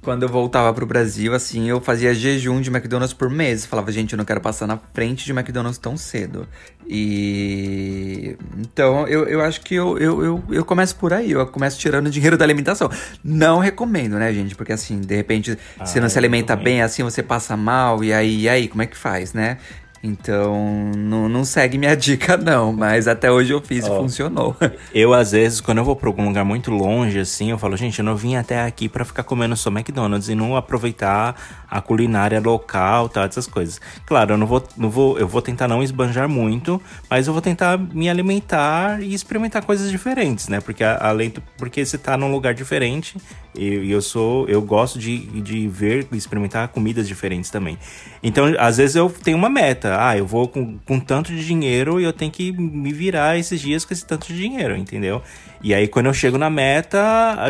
[0.00, 3.66] quando eu voltava pro Brasil, assim, eu fazia jejum de McDonald's por mês.
[3.66, 6.48] Falava, gente, eu não quero passar na frente de McDonald's tão cedo.
[6.88, 8.34] E.
[8.56, 11.32] Então, eu, eu acho que eu, eu, eu, eu começo por aí.
[11.32, 12.90] Eu começo tirando dinheiro da alimentação.
[13.22, 14.54] Não recomendo, né, gente?
[14.54, 18.02] Porque, assim, de repente, ah, você não se alimenta bem, assim, você passa mal.
[18.02, 19.58] E aí, e aí, como é que faz, né?
[20.02, 22.72] Então, não, não segue minha dica, não.
[22.72, 24.56] Mas até hoje eu fiz oh, e funcionou.
[24.94, 27.98] Eu, às vezes, quando eu vou pra algum lugar muito longe, assim, eu falo, gente,
[27.98, 31.34] eu não vim até aqui para ficar comendo só McDonald's e não aproveitar
[31.70, 33.80] a culinária local, tal, essas coisas.
[34.06, 36.80] Claro, eu não vou, não vou, eu vou tentar não esbanjar muito,
[37.10, 40.60] mas eu vou tentar me alimentar e experimentar coisas diferentes, né?
[40.60, 43.16] Porque além do, porque você tá num lugar diferente,
[43.54, 47.76] e eu sou, eu gosto de, de ver e experimentar comidas diferentes também.
[48.22, 49.48] Então, às vezes eu tenho uma
[49.88, 49.96] meta.
[49.98, 53.60] Ah, eu vou com, com tanto de dinheiro e eu tenho que me virar esses
[53.60, 55.22] dias com esse tanto de dinheiro, entendeu?
[55.60, 56.98] E aí, quando eu chego na meta,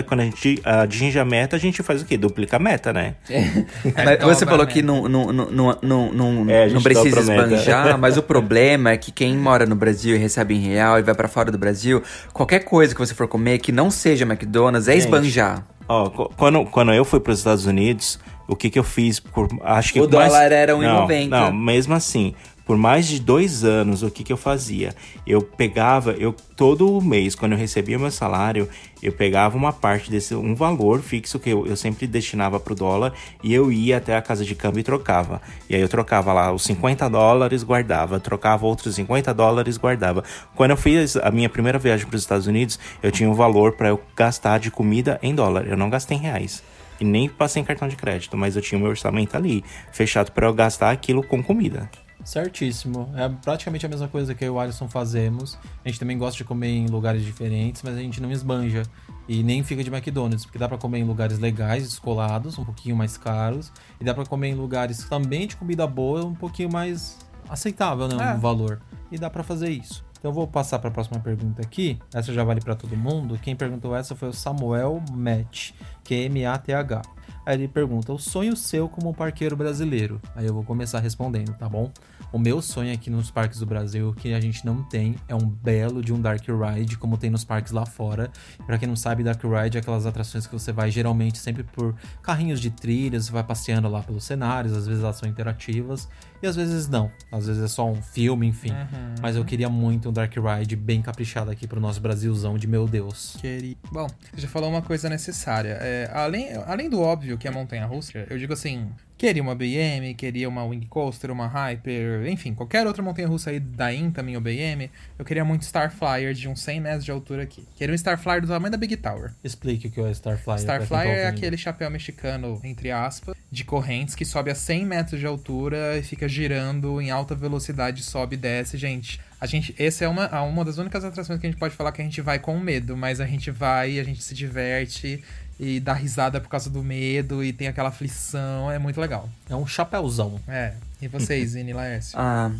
[0.06, 2.16] quando a gente atinge a meta, a gente faz o quê?
[2.16, 3.14] Duplica a meta, né?
[3.98, 4.18] É.
[4.18, 8.22] mas você falou que não, não, não, não, não, é, não precisa esbanjar, mas o
[8.22, 11.50] problema é que quem mora no Brasil e recebe em real e vai para fora
[11.50, 15.64] do Brasil, qualquer coisa que você for comer que não seja McDonald's é gente, esbanjar.
[15.88, 19.18] Ó, quando, quando eu fui para os Estados Unidos, o que que eu fiz?
[19.18, 21.28] Por, acho que o mais, dólar era 1,90.
[21.28, 22.34] Não, não, mesmo assim,
[22.68, 24.94] por mais de dois anos, o que que eu fazia?
[25.26, 28.68] Eu pegava, eu todo mês, quando eu recebia meu salário,
[29.02, 32.76] eu pegava uma parte desse, um valor fixo que eu, eu sempre destinava para o
[32.76, 35.40] dólar e eu ia até a casa de câmbio e trocava.
[35.66, 40.22] E aí eu trocava lá os 50 dólares, guardava, trocava outros 50 dólares, guardava.
[40.54, 43.76] Quando eu fiz a minha primeira viagem para os Estados Unidos, eu tinha um valor
[43.76, 45.66] para eu gastar de comida em dólar.
[45.66, 46.62] Eu não gastei em reais
[47.00, 50.46] e nem passei em cartão de crédito, mas eu tinha meu orçamento ali, fechado para
[50.46, 51.88] eu gastar aquilo com comida.
[52.28, 53.10] Certíssimo.
[53.16, 55.58] É praticamente a mesma coisa que eu e o Alisson fazemos.
[55.82, 58.82] A gente também gosta de comer em lugares diferentes, mas a gente não esbanja.
[59.26, 62.94] E nem fica de McDonald's, porque dá para comer em lugares legais, descolados, um pouquinho
[62.94, 63.72] mais caros.
[63.98, 67.16] E dá para comer em lugares também de comida boa, um pouquinho mais
[67.48, 68.32] aceitável, né?
[68.32, 68.36] É.
[68.36, 68.78] O valor.
[69.10, 70.04] E dá para fazer isso.
[70.18, 71.98] Então eu vou passar para a próxima pergunta aqui.
[72.12, 73.38] Essa já vale para todo mundo.
[73.40, 75.70] Quem perguntou essa foi o Samuel Matt,
[76.04, 77.00] que é M-A-T-H.
[77.48, 80.20] Aí ele pergunta: o sonho seu como um parqueiro brasileiro?
[80.36, 81.90] Aí eu vou começar respondendo, tá bom?
[82.30, 85.48] O meu sonho aqui nos parques do Brasil, que a gente não tem, é um
[85.48, 88.30] belo de um Dark Ride, como tem nos parques lá fora.
[88.66, 91.94] Para quem não sabe, Dark Ride é aquelas atrações que você vai geralmente sempre por
[92.22, 96.06] carrinhos de trilhas, vai passeando lá pelos cenários, às vezes elas são interativas
[96.42, 97.10] e às vezes não.
[97.30, 98.70] Às vezes é só um filme, enfim.
[98.70, 99.14] Uhum.
[99.20, 102.86] Mas eu queria muito um Dark Ride bem caprichado aqui pro nosso Brasilzão de meu
[102.86, 103.36] Deus.
[103.40, 103.76] Queria.
[103.90, 105.78] Bom, você já falou uma coisa necessária.
[105.80, 108.88] É, além, além do óbvio que é montanha russa, eu digo assim,
[109.18, 113.92] Queria uma BM, queria uma Wing Coaster, uma Hyper, enfim, qualquer outra montanha-russa aí da
[113.92, 114.88] IN também ou BM.
[115.18, 117.66] Eu queria muito Starflyer de uns 100 metros de altura aqui.
[117.74, 119.32] Queria um Starflyer do tamanho da Big Tower.
[119.42, 120.58] Explique o que é Starflyer.
[120.58, 124.86] quem tá Starflyer é aquele chapéu mexicano, entre aspas, de correntes que sobe a 100
[124.86, 128.78] metros de altura e fica girando em alta velocidade, sobe e desce.
[128.78, 131.90] Gente, a gente, essa é uma, uma das únicas atrações que a gente pode falar
[131.90, 135.24] que a gente vai com medo, mas a gente vai, a gente se diverte
[135.58, 139.28] e dá risada por causa do medo e tem aquela aflição, é muito legal.
[139.50, 140.40] É um chapéuzão.
[140.46, 140.74] É.
[141.02, 142.18] E vocês, Vini Laércio?
[142.20, 142.50] Ah,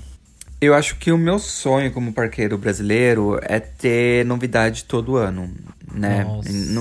[0.61, 5.49] eu acho que o meu sonho como parqueiro brasileiro é ter novidade todo ano,
[5.93, 6.27] né?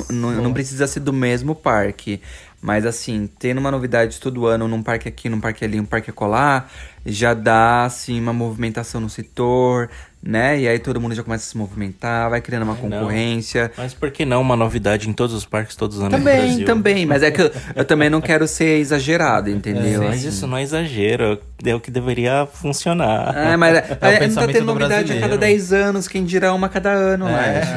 [0.09, 2.19] Não precisa ser do mesmo parque,
[2.59, 6.09] mas assim, tendo uma novidade todo ano num parque aqui, num parque ali, um parque
[6.09, 6.67] acolá,
[7.05, 9.91] já dá assim uma movimentação no setor,
[10.27, 10.59] né?
[10.59, 12.89] E aí todo mundo já começa a se movimentar, vai criando uma Ai, não.
[12.99, 13.71] concorrência.
[13.77, 16.47] Mas por que não uma novidade em todos os parques todos os anos no Também,
[16.47, 16.65] Brasil?
[16.65, 20.03] também, mas é que eu, eu também não quero ser exagerado, entendeu?
[20.03, 20.27] Mas Assim.
[20.27, 23.33] isso não é exagero, é o que deveria funcionar.
[23.35, 25.39] É, mas é, o é, não tá tendo do novidade a cada brasileiro.
[25.39, 27.31] 10 anos, quem dirá uma a cada ano, É.
[27.31, 27.75] Laércio.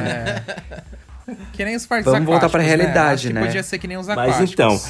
[1.53, 3.47] Que nem os parques Vamos voltar pra aquáticos, realidade, Acho que né?
[3.47, 4.51] Podia ser que nem os Mas aquáticos.
[4.53, 4.81] então,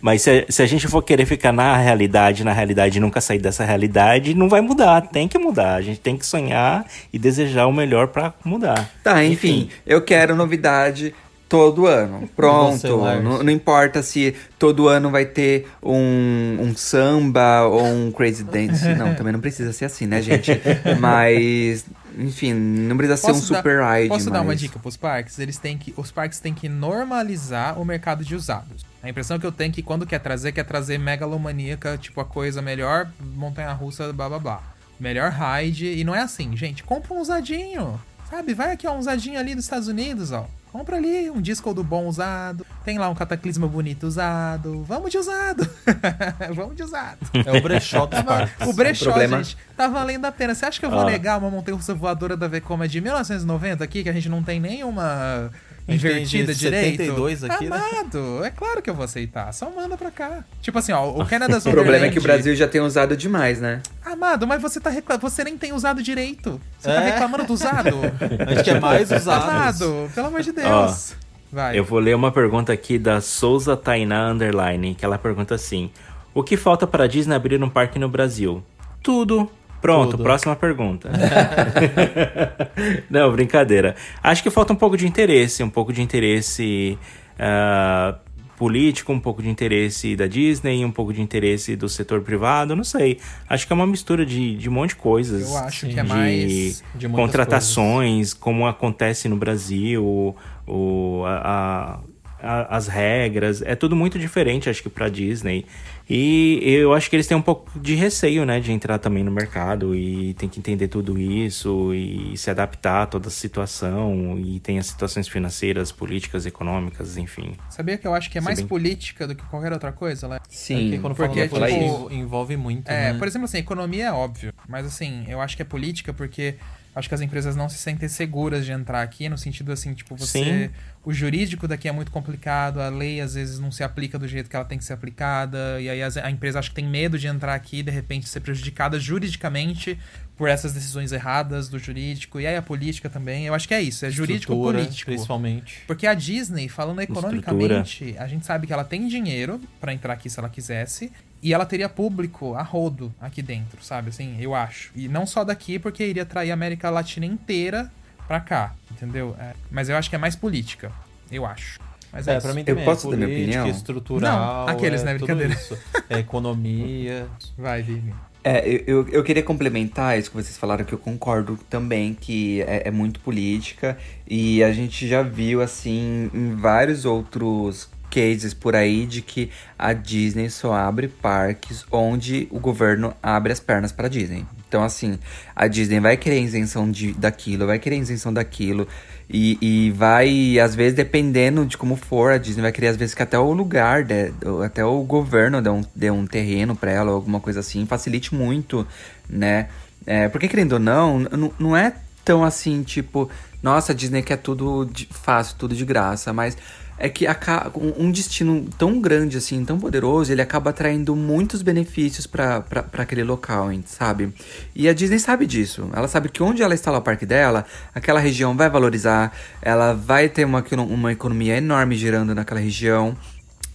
[0.00, 3.38] mas se, se a gente for querer ficar na realidade, na realidade e nunca sair
[3.38, 5.02] dessa realidade, não vai mudar.
[5.02, 5.74] Tem que mudar.
[5.74, 8.88] A gente tem que sonhar e desejar o melhor pra mudar.
[9.04, 11.14] Tá, enfim, eu quero novidade
[11.48, 12.28] todo ano.
[12.36, 12.78] Pronto.
[12.78, 12.88] você,
[13.20, 18.86] não, não importa se todo ano vai ter um, um samba ou um crazy dance.
[18.94, 20.52] Não, também não precisa ser assim, né, gente?
[21.00, 21.84] Mas,
[22.16, 24.08] enfim, não precisa ser um Posso dar- super ride.
[24.08, 25.38] Posso dar uma mas- dica pros parques?
[25.40, 28.88] Eles têm que, os parques têm que normalizar o mercado de usados.
[29.02, 32.24] A impressão que eu tenho é que quando quer trazer, quer trazer megalomaníaca, tipo a
[32.24, 34.62] coisa melhor montanha-russa, blá blá blá.
[34.98, 35.86] Melhor ride.
[35.86, 36.84] E não é assim, gente.
[36.84, 37.98] Compra um usadinho.
[38.28, 38.52] Sabe?
[38.54, 40.46] Vai aqui, ó, um usadinho ali dos Estados Unidos, ó.
[40.70, 42.64] Compra ali um disco do bom usado.
[42.84, 44.84] Tem lá um cataclisma bonito usado.
[44.84, 45.68] Vamos de usado.
[46.54, 47.18] Vamos de usado.
[47.44, 48.68] É o brechó dos parques.
[48.68, 50.54] O brechó, problema- gente, tá valendo a pena.
[50.54, 51.04] Você acha que eu vou Ah.
[51.06, 55.50] negar uma montanha-russa voadora da Vekoma de 1990 aqui, que a gente não tem nenhuma
[55.88, 56.98] invertida direito?
[56.98, 57.76] 72 aqui, né?
[57.76, 59.52] Amado, é claro que eu vou aceitar.
[59.52, 60.44] Só manda pra cá.
[60.60, 63.60] Tipo assim, ó, o Canada's O problema é que o Brasil já tem usado demais,
[63.60, 63.82] né?
[64.04, 65.28] Amado, mas você tá reclamando.
[65.28, 66.60] Você nem tem usado direito.
[66.78, 67.10] Você tá É.
[67.12, 67.90] reclamando do usado.
[68.46, 69.48] A gente quer mais usados.
[69.48, 71.14] Amado, pelo amor de Deus.
[71.52, 71.76] Vai.
[71.78, 75.90] Eu vou ler uma pergunta aqui da Souza Tainá Underline, que ela pergunta assim:
[76.32, 78.62] O que falta para a Disney abrir um parque no Brasil?
[79.02, 79.50] Tudo.
[79.80, 80.22] Pronto, Tudo.
[80.24, 81.10] próxima pergunta.
[83.08, 83.94] Não, brincadeira.
[84.22, 86.98] Acho que falta um pouco de interesse, um pouco de interesse
[87.38, 88.16] ah,
[88.56, 92.84] político, um pouco de interesse da Disney, um pouco de interesse do setor privado, não
[92.84, 93.18] sei.
[93.48, 95.48] Acho que é uma mistura de, de um monte de coisas.
[95.50, 96.84] Eu acho Sim, que é de mais.
[96.94, 102.00] de muitas contratações, como acontece no Brasil, o, a-
[102.42, 105.64] a- a- as regras, é tudo muito diferente, acho que pra Disney.
[106.12, 109.30] E eu acho que eles têm um pouco de receio, né, de entrar também no
[109.30, 114.58] mercado e tem que entender tudo isso e se adaptar a toda a situação e
[114.58, 117.52] tem as situações financeiras, políticas, econômicas, enfim.
[117.68, 120.26] Sabia que eu acho que é Se mais bem- política do que qualquer outra coisa,
[120.26, 120.40] Léo?
[120.40, 120.98] Porque Sim.
[121.00, 123.18] quando Porque, política, tipo, envolve muito, É, né?
[123.18, 126.56] por exemplo, assim, economia é óbvio, mas assim, eu acho que é política porque
[126.94, 130.16] acho que as empresas não se sentem seguras de entrar aqui, no sentido assim, tipo,
[130.16, 130.68] você.
[130.68, 130.70] Sim.
[131.04, 134.50] O jurídico daqui é muito complicado, a lei às vezes não se aplica do jeito
[134.50, 137.26] que ela tem que ser aplicada, e aí a empresa acha que tem medo de
[137.26, 139.98] entrar aqui e de repente ser prejudicada juridicamente
[140.36, 143.46] por essas decisões erradas do jurídico, e aí a política também.
[143.46, 145.10] Eu acho que é isso, é jurídico Estrutura, político.
[145.10, 145.82] Principalmente.
[145.86, 150.28] Porque a Disney, falando economicamente, a gente sabe que ela tem dinheiro pra entrar aqui
[150.28, 151.10] se ela quisesse.
[151.42, 154.10] E ela teria público a rodo aqui dentro, sabe?
[154.10, 154.90] Assim, eu acho.
[154.94, 157.90] E não só daqui, porque iria atrair a América Latina inteira
[158.28, 159.34] pra cá, entendeu?
[159.38, 160.92] É, mas eu acho que é mais política.
[161.32, 161.78] Eu acho.
[162.12, 163.76] Mas é, É, pra mim também posso é dar minha política, opinião?
[163.76, 164.66] estrutural.
[164.66, 165.12] Não, aqueles, é né?
[165.14, 165.54] tudo Brincadeira.
[165.54, 165.78] isso.
[166.08, 167.26] É economia.
[167.56, 168.12] Vai, Vini.
[168.42, 172.62] É, eu, eu, eu queria complementar isso que vocês falaram, que eu concordo também, que
[172.62, 173.96] é, é muito política.
[174.26, 179.92] E a gente já viu, assim, em vários outros cases por aí, de que a
[179.92, 184.44] Disney só abre parques onde o governo abre as pernas para Disney.
[184.68, 185.18] Então, assim,
[185.54, 188.86] a Disney vai querer isenção de, daquilo, vai querer isenção daquilo.
[189.32, 193.14] E, e vai, às vezes, dependendo de como for, a Disney vai querer, às vezes,
[193.14, 194.32] que até o lugar, dê-
[194.64, 198.86] até o governo dê um, dê um terreno pra ela, alguma coisa assim, facilite muito,
[199.28, 199.68] né?
[200.06, 201.94] É, porque, querendo ou não, n- não é
[202.24, 203.30] tão assim, tipo,
[203.62, 206.56] nossa, a Disney quer tudo de- fácil, tudo de graça, mas
[207.00, 207.26] é que
[207.74, 213.70] um destino tão grande assim, tão poderoso, ele acaba atraindo muitos benefícios pra aquele local,
[213.86, 214.34] sabe?
[214.76, 215.88] E a Disney sabe disso.
[215.94, 219.32] Ela sabe que onde ela instalar o parque dela, aquela região vai valorizar,
[219.62, 223.16] ela vai ter uma, uma economia enorme girando naquela região.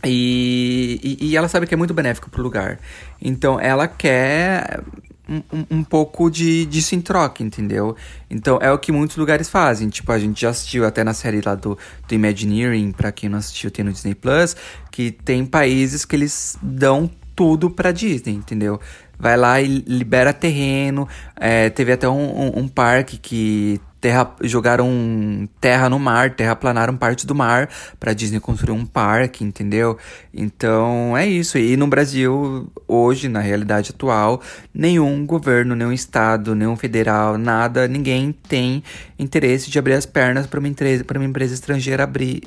[0.03, 2.78] E, e, e ela sabe que é muito benéfico pro lugar.
[3.19, 4.82] Então ela quer
[5.30, 7.95] um, um, pouco de, disso em troca, entendeu?
[8.30, 9.89] Então é o que muitos lugares fazem.
[9.89, 13.39] Tipo, a gente já assistiu até na série lá do, do Imagineering, pra quem não
[13.39, 14.55] assistiu, tem no Disney Plus,
[14.91, 18.80] que tem países que eles dão tudo pra Disney, entendeu?
[19.18, 21.07] Vai lá e libera terreno.
[21.36, 27.26] É, teve até um, um, um parque que terra, jogaram terra no mar, terraplanaram parte
[27.26, 27.68] do mar
[27.99, 29.97] para Disney construir um parque, entendeu?
[30.32, 31.57] Então é isso.
[31.57, 38.32] E no Brasil, hoje, na realidade atual, nenhum governo, nenhum estado, nenhum federal, nada, ninguém
[38.47, 38.84] tem
[39.18, 42.43] interesse de abrir as pernas para uma empresa, para uma empresa estrangeira abrir,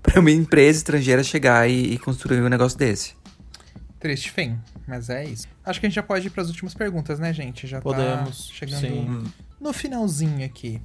[0.00, 3.14] para uma empresa estrangeira chegar e, e construir um negócio desse.
[3.98, 4.56] Triste fim,
[4.86, 5.46] mas é isso.
[5.64, 7.66] Acho que a gente já pode ir para as últimas perguntas, né, gente?
[7.66, 8.48] Já Podemos.
[8.48, 9.24] tá chegando Sim.
[9.60, 10.80] no finalzinho aqui.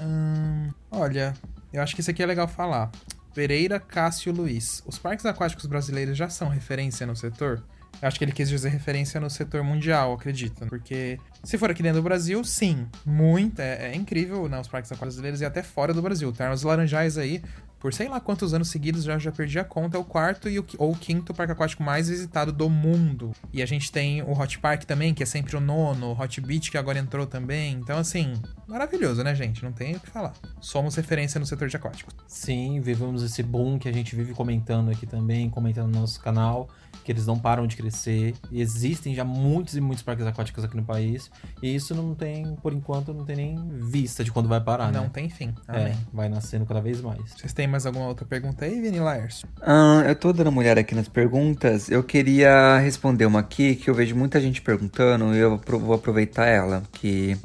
[0.00, 1.34] Hum, olha,
[1.72, 2.90] eu acho que isso aqui é legal falar.
[3.34, 4.82] Pereira Cássio Luiz.
[4.86, 7.62] Os parques aquáticos brasileiros já são referência no setor?
[8.00, 10.66] Eu acho que ele quis dizer referência no setor mundial, acredito.
[10.66, 12.86] Porque se for aqui dentro do Brasil, sim.
[13.04, 13.60] Muito.
[13.60, 14.60] É, é incrível, né?
[14.60, 16.32] Os parques aquáticos brasileiros e até fora do Brasil.
[16.32, 17.42] Termas Laranjais aí,
[17.84, 19.98] por sei lá quantos anos seguidos, já, já perdi a conta.
[19.98, 23.32] É o quarto e o, ou o quinto parque aquático mais visitado do mundo.
[23.52, 26.06] E a gente tem o Hot Park também, que é sempre o nono.
[26.06, 27.74] O Hot Beach, que agora entrou também.
[27.74, 29.62] Então, assim, maravilhoso, né, gente?
[29.62, 30.32] Não tem o que falar.
[30.62, 32.14] Somos referência no setor de aquáticos.
[32.26, 36.70] Sim, vivemos esse boom que a gente vive comentando aqui também, comentando no nosso canal,
[37.04, 38.34] que eles não param de crescer.
[38.50, 41.30] E existem já muitos e muitos parques aquáticos aqui no país.
[41.62, 45.04] E isso não tem, por enquanto, não tem nem vista de quando vai parar, Não
[45.04, 45.10] né?
[45.12, 45.54] tem fim.
[45.68, 45.94] É, Amém.
[46.12, 47.20] vai nascendo cada vez mais.
[47.36, 49.46] Vocês têm mais alguma outra pergunta aí, Vini Laércio?
[49.60, 51.90] Ah, eu tô dando uma olhada aqui nas perguntas.
[51.90, 56.46] Eu queria responder uma aqui que eu vejo muita gente perguntando e eu vou aproveitar
[56.46, 56.82] ela.
[56.92, 57.36] Que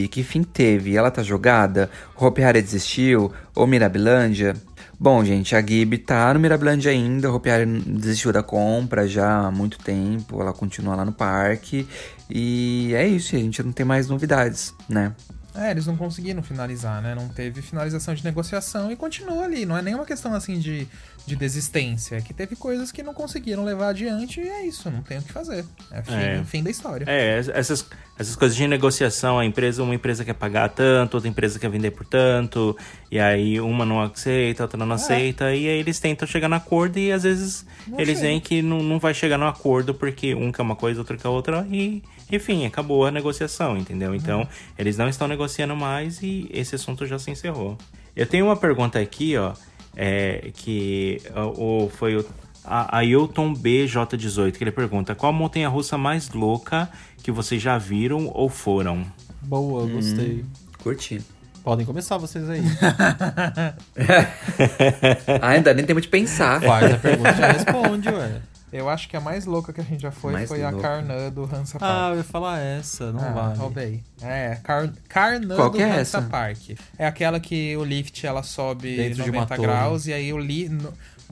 [0.09, 0.97] Que fim teve?
[0.97, 1.91] Ela tá jogada?
[2.17, 3.33] Hari desistiu?
[3.55, 4.55] Ou Mirabilândia?
[4.99, 9.79] Bom, gente, a Gibi tá no Mirabilândia ainda, Hari desistiu da compra já há muito
[9.79, 11.89] tempo, ela continua lá no parque.
[12.29, 15.15] E é isso, a gente não tem mais novidades, né?
[15.55, 17.15] É, eles não conseguiram finalizar, né?
[17.15, 19.67] Não teve finalização de negociação e continua ali.
[19.67, 20.87] Não é nenhuma questão assim de,
[21.27, 22.17] de desistência.
[22.17, 24.91] É que teve coisas que não conseguiram levar adiante e é isso.
[24.91, 25.65] Não tem o que fazer.
[25.91, 26.45] É fim, É.
[26.45, 27.05] fim da história.
[27.09, 27.87] É, essas,
[28.19, 31.93] essas coisas de negociação, a empresa, uma empresa quer pagar tanto, outra empresa quer vender
[31.93, 32.77] por tanto,
[33.11, 36.99] e aí uma não aceita, outra não aceita, e aí eles tentam chegar no acordo
[36.99, 40.51] e às vezes Não eles veem que não, não vai chegar no acordo porque um
[40.51, 42.03] quer uma coisa, outro quer outra, e
[42.33, 44.15] enfim, acabou a negociação, entendeu?
[44.15, 44.47] Então,
[44.79, 47.77] eles não estão negociando mais e esse assunto já se encerrou.
[48.15, 49.53] Eu tenho uma pergunta aqui, ó,
[49.97, 51.23] é, que
[51.57, 52.25] o, foi o
[52.65, 56.89] a Ailton BJ18, que ele pergunta: qual montanha russa mais louca
[57.23, 59.05] que vocês já viram ou foram?
[59.43, 60.45] Boa, gostei.
[60.83, 61.23] Curti.
[61.63, 62.63] Podem começar vocês aí.
[65.41, 66.61] ah, ainda nem tempo de pensar.
[66.61, 68.41] Faz a pergunta e já responde, ué.
[68.73, 70.73] Eu acho que a mais louca que a gente já foi Mais foi a.
[70.73, 72.11] Carnã do Hansa Ah, Park.
[72.13, 73.59] eu ia falar essa, não Ah, vale.
[73.59, 74.03] roubei.
[74.23, 76.23] É, Car Carnã Qual do é Hansa essa?
[76.23, 76.71] Park.
[76.97, 79.67] É aquela que o lift ela sobe Dentro de uma 90 torre.
[79.67, 80.69] graus e aí o li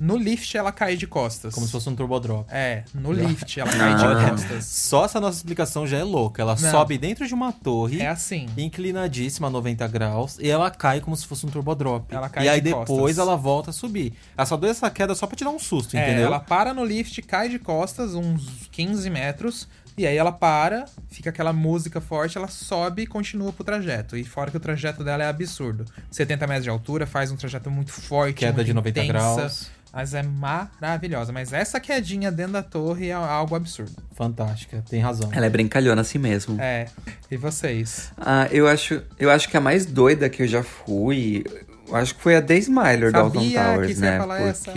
[0.00, 1.54] no, lift ela cai de costas.
[1.54, 2.46] Como se fosse um turbodrop.
[2.50, 3.94] É, no lift ela cai Ah.
[3.96, 4.64] de costas.
[4.66, 6.42] Só essa nossa explicação já é louca.
[6.42, 6.70] Ela Não.
[6.70, 8.46] sobe dentro de uma torre, É assim.
[8.56, 12.10] inclinadíssima a 90 graus, e ela cai como se fosse um turbodrop.
[12.12, 13.18] Ela cai e aí de depois costas.
[13.18, 14.12] ela volta a subir.
[14.36, 16.26] Ela só deu essa queda só pra te dar um susto, É, entendeu?
[16.26, 21.30] ela para no lift, cai de costas, uns 15 metros, e aí ela para, fica
[21.30, 24.16] aquela música forte, ela sobe e continua pro trajeto.
[24.16, 25.84] E fora que o trajeto dela é absurdo.
[26.08, 29.70] 70 metros de altura, faz um trajeto muito forte, Queda muito de 90 intensa, graus.
[29.92, 31.32] Mas é maravilhosa.
[31.32, 33.92] Mas essa quedinha dentro da torre é algo absurdo.
[34.14, 35.30] Fantástica, tem razão.
[35.32, 36.60] Ela é brincalhona assim mesmo.
[36.60, 36.86] É.
[37.30, 38.12] E vocês?
[38.16, 41.44] Ah, eu acho, eu acho que a mais doida que eu já fui,
[41.86, 44.18] eu acho que foi a The Smiler do Alton Towers, que você ia né?
[44.18, 44.72] falar essa.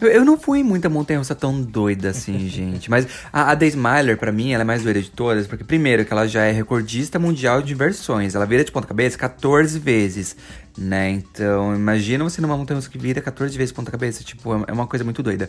[0.00, 2.90] Eu, não fui em muita montanha russa tão doida assim, gente.
[2.90, 6.04] Mas a, a The Smiler, pra mim, ela é mais doida de todas, porque primeiro
[6.04, 8.34] que ela já é recordista mundial de versões.
[8.34, 10.36] Ela vira de ponta cabeça 14 vezes,
[10.76, 11.10] né?
[11.10, 14.72] Então, imagina você numa montanha russa que vira 14 vezes ponta cabeça, tipo, é é
[14.72, 15.48] uma coisa muito doida.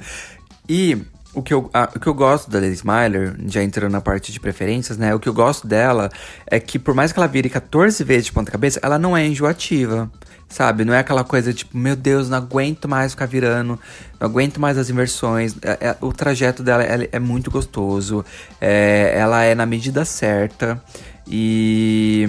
[0.68, 0.97] E
[1.34, 4.32] o que, eu, a- o que eu gosto da Lady Smiler, já entrando na parte
[4.32, 5.13] de preferências, né?
[5.15, 6.09] O que eu gosto dela
[6.45, 9.25] é que, por mais que ela vire 14 vezes de ponta cabeça, ela não é
[9.25, 10.11] enjoativa.
[10.49, 10.84] Sabe?
[10.84, 13.79] Não é aquela coisa tipo, meu Deus, não aguento mais ficar virando,
[14.19, 15.55] não aguento mais as inversões.
[15.61, 18.25] É- é- o trajeto dela é, é muito gostoso,
[18.59, 20.84] é, ela é na medida certa.
[21.25, 22.27] E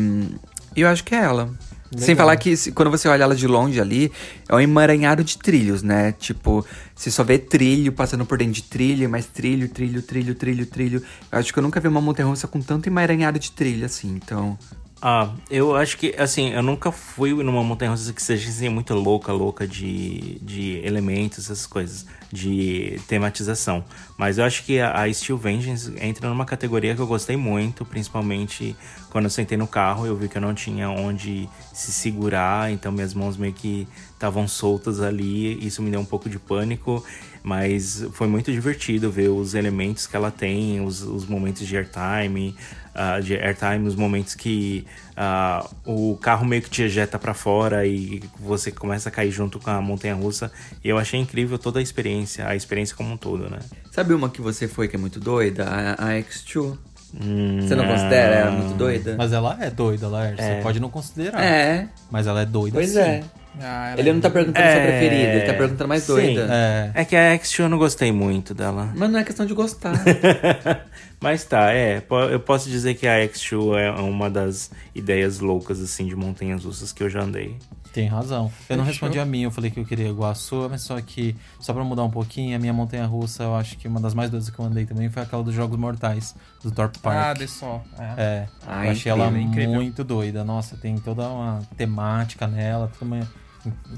[0.77, 1.51] eu acho que é ela.
[1.97, 4.11] Sem falar que quando você olha ela de longe ali,
[4.49, 6.13] é um emaranhado de trilhos, né?
[6.13, 6.65] Tipo,
[6.95, 11.03] você só vê trilho passando por dentro de trilho, mais trilho, trilho, trilho, trilho, trilho.
[11.31, 14.59] Eu acho que eu nunca vi uma montanha-russa com tanto emaranhado de trilho assim, então...
[15.05, 18.95] Ah, eu acho que, assim, eu nunca fui numa montanha russa que seja assim, muito
[18.95, 23.85] louca, louca de, de elementos, essas coisas, de tematização.
[24.17, 28.77] Mas eu acho que a, Steel Vengeance entra numa categoria que eu gostei muito, principalmente
[29.11, 32.93] quando eu sentei no carro, eu vi que eu não tinha onde se segurar, então
[32.93, 37.05] minhas mãos meio que estavam soltas ali, isso me deu um pouco de pânico.
[37.43, 42.55] Mas foi muito divertido ver os elementos que ela tem, os, os momentos de airtime,
[42.95, 44.85] ah, de airtime, os momentos que
[45.17, 49.59] ah, o carro meio que te ejeta pra fora e você começa a cair junto
[49.59, 50.51] com a montanha russa.
[50.85, 53.59] E eu achei incrível toda a experiência, a experiência como um todo, né?
[53.91, 55.65] Sabe uma que você foi que é muito doida?
[55.65, 56.77] A, a X2.
[57.15, 59.15] Hum, Você não considera ela muito doida?
[59.19, 60.43] Mas ela é doida, Laércio.
[60.43, 60.57] É.
[60.57, 61.45] Você pode não considerar.
[61.45, 62.99] É, Mas ela é doida pois sim.
[63.01, 63.23] é.
[63.61, 66.13] Ah, Ele é não tá perguntando sua É, preferida, ele tá perguntando mais sim.
[66.13, 66.49] doida.
[66.51, 66.91] É.
[66.95, 68.91] É que a X2 eu não gostei muito dela.
[68.95, 69.93] Mas não é questão de gostar.
[71.21, 72.03] Mas tá, é.
[72.31, 76.93] Eu posso dizer que a X2 é uma das ideias loucas, assim, de montanhas russas
[76.93, 77.57] que eu já andei.
[77.93, 78.51] Tem razão.
[78.71, 81.75] Eu não respondi a minha, eu falei que eu queria Iguaçu, mas só que, só
[81.75, 84.49] pra mudar um pouquinho, a minha montanha russa, eu acho que uma das mais doidas
[84.49, 86.35] que eu andei também foi aquela dos Jogos Mortais,
[86.65, 87.39] do Thorpe Ah, Park.
[87.39, 87.83] de só.
[87.99, 88.15] É.
[88.23, 89.75] É, Ah, eu achei ela incrível, incrível.
[89.75, 90.43] muito doida.
[90.43, 93.29] Nossa, tem toda uma temática nela, toda uma,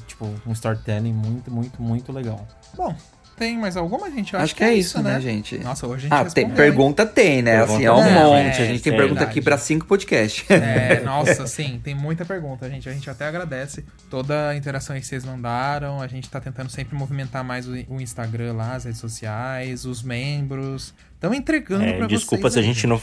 [0.07, 2.47] tipo, um storytelling muito, muito, muito legal.
[2.77, 2.95] Bom,
[3.37, 4.33] tem mais alguma, gente?
[4.33, 5.59] Eu Acho, que é isso, né, gente?
[5.59, 7.59] Nossa, hoje a gente Ah, tem, pergunta tem, né?
[7.59, 8.13] Pergunta assim, é um tem.
[8.13, 8.61] monte.
[8.61, 9.31] É, a gente tem é pergunta verdade.
[9.31, 10.49] aqui pra cinco podcasts.
[10.49, 10.57] hein?
[10.63, 12.89] É, nossa, sim, tem muita pergunta, gente.
[12.89, 16.01] A gente até agradece toda a interação que vocês mandaram.
[16.01, 20.03] A gente tá tentando sempre movimentar mais o, o Instagram lá, as redes sociais, os
[20.03, 20.95] membros.
[21.25, 22.53] Estamos entregando É, pra desculpa vocês.
[22.53, 23.01] se a gente não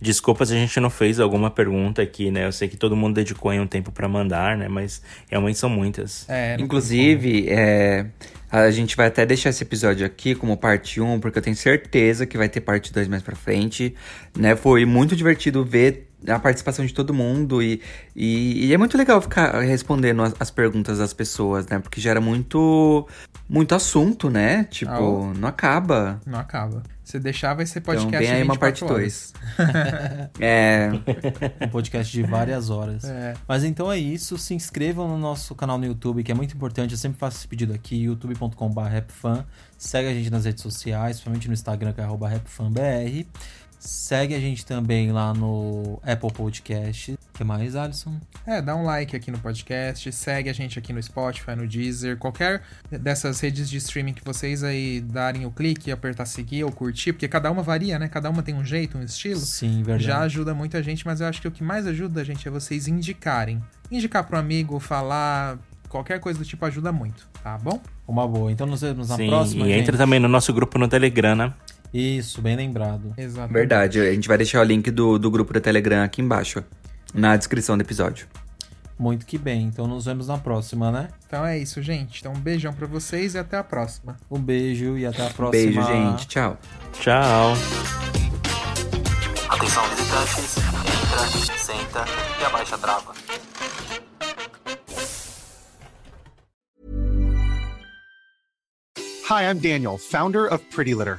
[0.00, 2.44] desculpa se a gente não fez alguma pergunta aqui, né?
[2.46, 4.68] Eu sei que todo mundo dedicou aí um tempo pra mandar, né?
[4.68, 5.00] Mas
[5.30, 6.28] realmente são muitas.
[6.28, 8.06] É, Inclusive, é,
[8.50, 12.26] a gente vai até deixar esse episódio aqui como parte 1, porque eu tenho certeza
[12.26, 13.94] que vai ter parte 2 mais pra frente.
[14.36, 14.54] Né?
[14.56, 17.80] Foi muito divertido ver a participação de todo mundo e,
[18.14, 21.78] e, e é muito legal ficar respondendo as, as perguntas das pessoas, né?
[21.78, 23.08] Porque gera muito,
[23.48, 24.64] muito assunto, né?
[24.70, 26.20] Tipo, Ah, não acaba.
[26.26, 26.82] Não acaba.
[27.12, 29.34] Se deixar, vai ser Então podcast vem aí uma 24 parte horas.
[29.58, 30.30] 2.
[30.40, 30.90] é,
[31.60, 33.04] Um podcast de várias horas.
[33.04, 33.34] É.
[33.46, 34.38] Mas então é isso.
[34.38, 36.92] Se inscrevam no nosso canal no YouTube, que é muito importante.
[36.92, 39.44] Eu sempre faço esse pedido aqui, youtube.com.br rapfan.
[39.76, 43.26] Segue a gente nas redes sociais, principalmente no Instagram, que é rapfanbr.
[43.84, 47.14] Segue a gente também lá no Apple Podcast.
[47.14, 48.16] O que mais, Alisson?
[48.46, 52.16] É, dá um like aqui no podcast, segue a gente aqui no Spotify, no Deezer,
[52.16, 57.12] qualquer dessas redes de streaming que vocês aí darem o clique, apertar seguir ou curtir,
[57.12, 58.06] porque cada uma varia, né?
[58.06, 59.40] Cada uma tem um jeito, um estilo.
[59.40, 60.04] Sim, verdade.
[60.04, 62.50] Já ajuda muita gente, mas eu acho que o que mais ajuda a gente é
[62.52, 63.60] vocês indicarem.
[63.90, 65.58] Indicar pro amigo, falar,
[65.88, 67.80] qualquer coisa do tipo ajuda muito, tá bom?
[68.06, 68.52] Uma boa.
[68.52, 69.66] Então nos vemos na Sim, próxima.
[69.66, 69.98] e entra gente.
[69.98, 71.52] também no nosso grupo no Telegram, né?
[71.92, 73.12] Isso, bem lembrado.
[73.18, 73.52] Exato.
[73.52, 74.00] verdade.
[74.00, 76.64] A gente vai deixar o link do, do grupo do Telegram aqui embaixo,
[77.12, 78.26] na descrição do episódio.
[78.98, 79.64] Muito que bem.
[79.64, 81.08] Então nos vemos na próxima, né?
[81.26, 82.20] Então é isso, gente.
[82.20, 84.16] Então um beijão pra vocês e até a próxima.
[84.30, 85.50] Um beijo e até a próxima.
[85.50, 86.28] Beijo, gente.
[86.28, 86.56] Tchau.
[86.92, 87.52] Tchau.
[89.48, 92.04] Atenção visitantes, entra, senta
[92.40, 93.12] e abaixa a trava.
[99.28, 101.18] Hi, I'm Daniel, founder of Pretty Litter.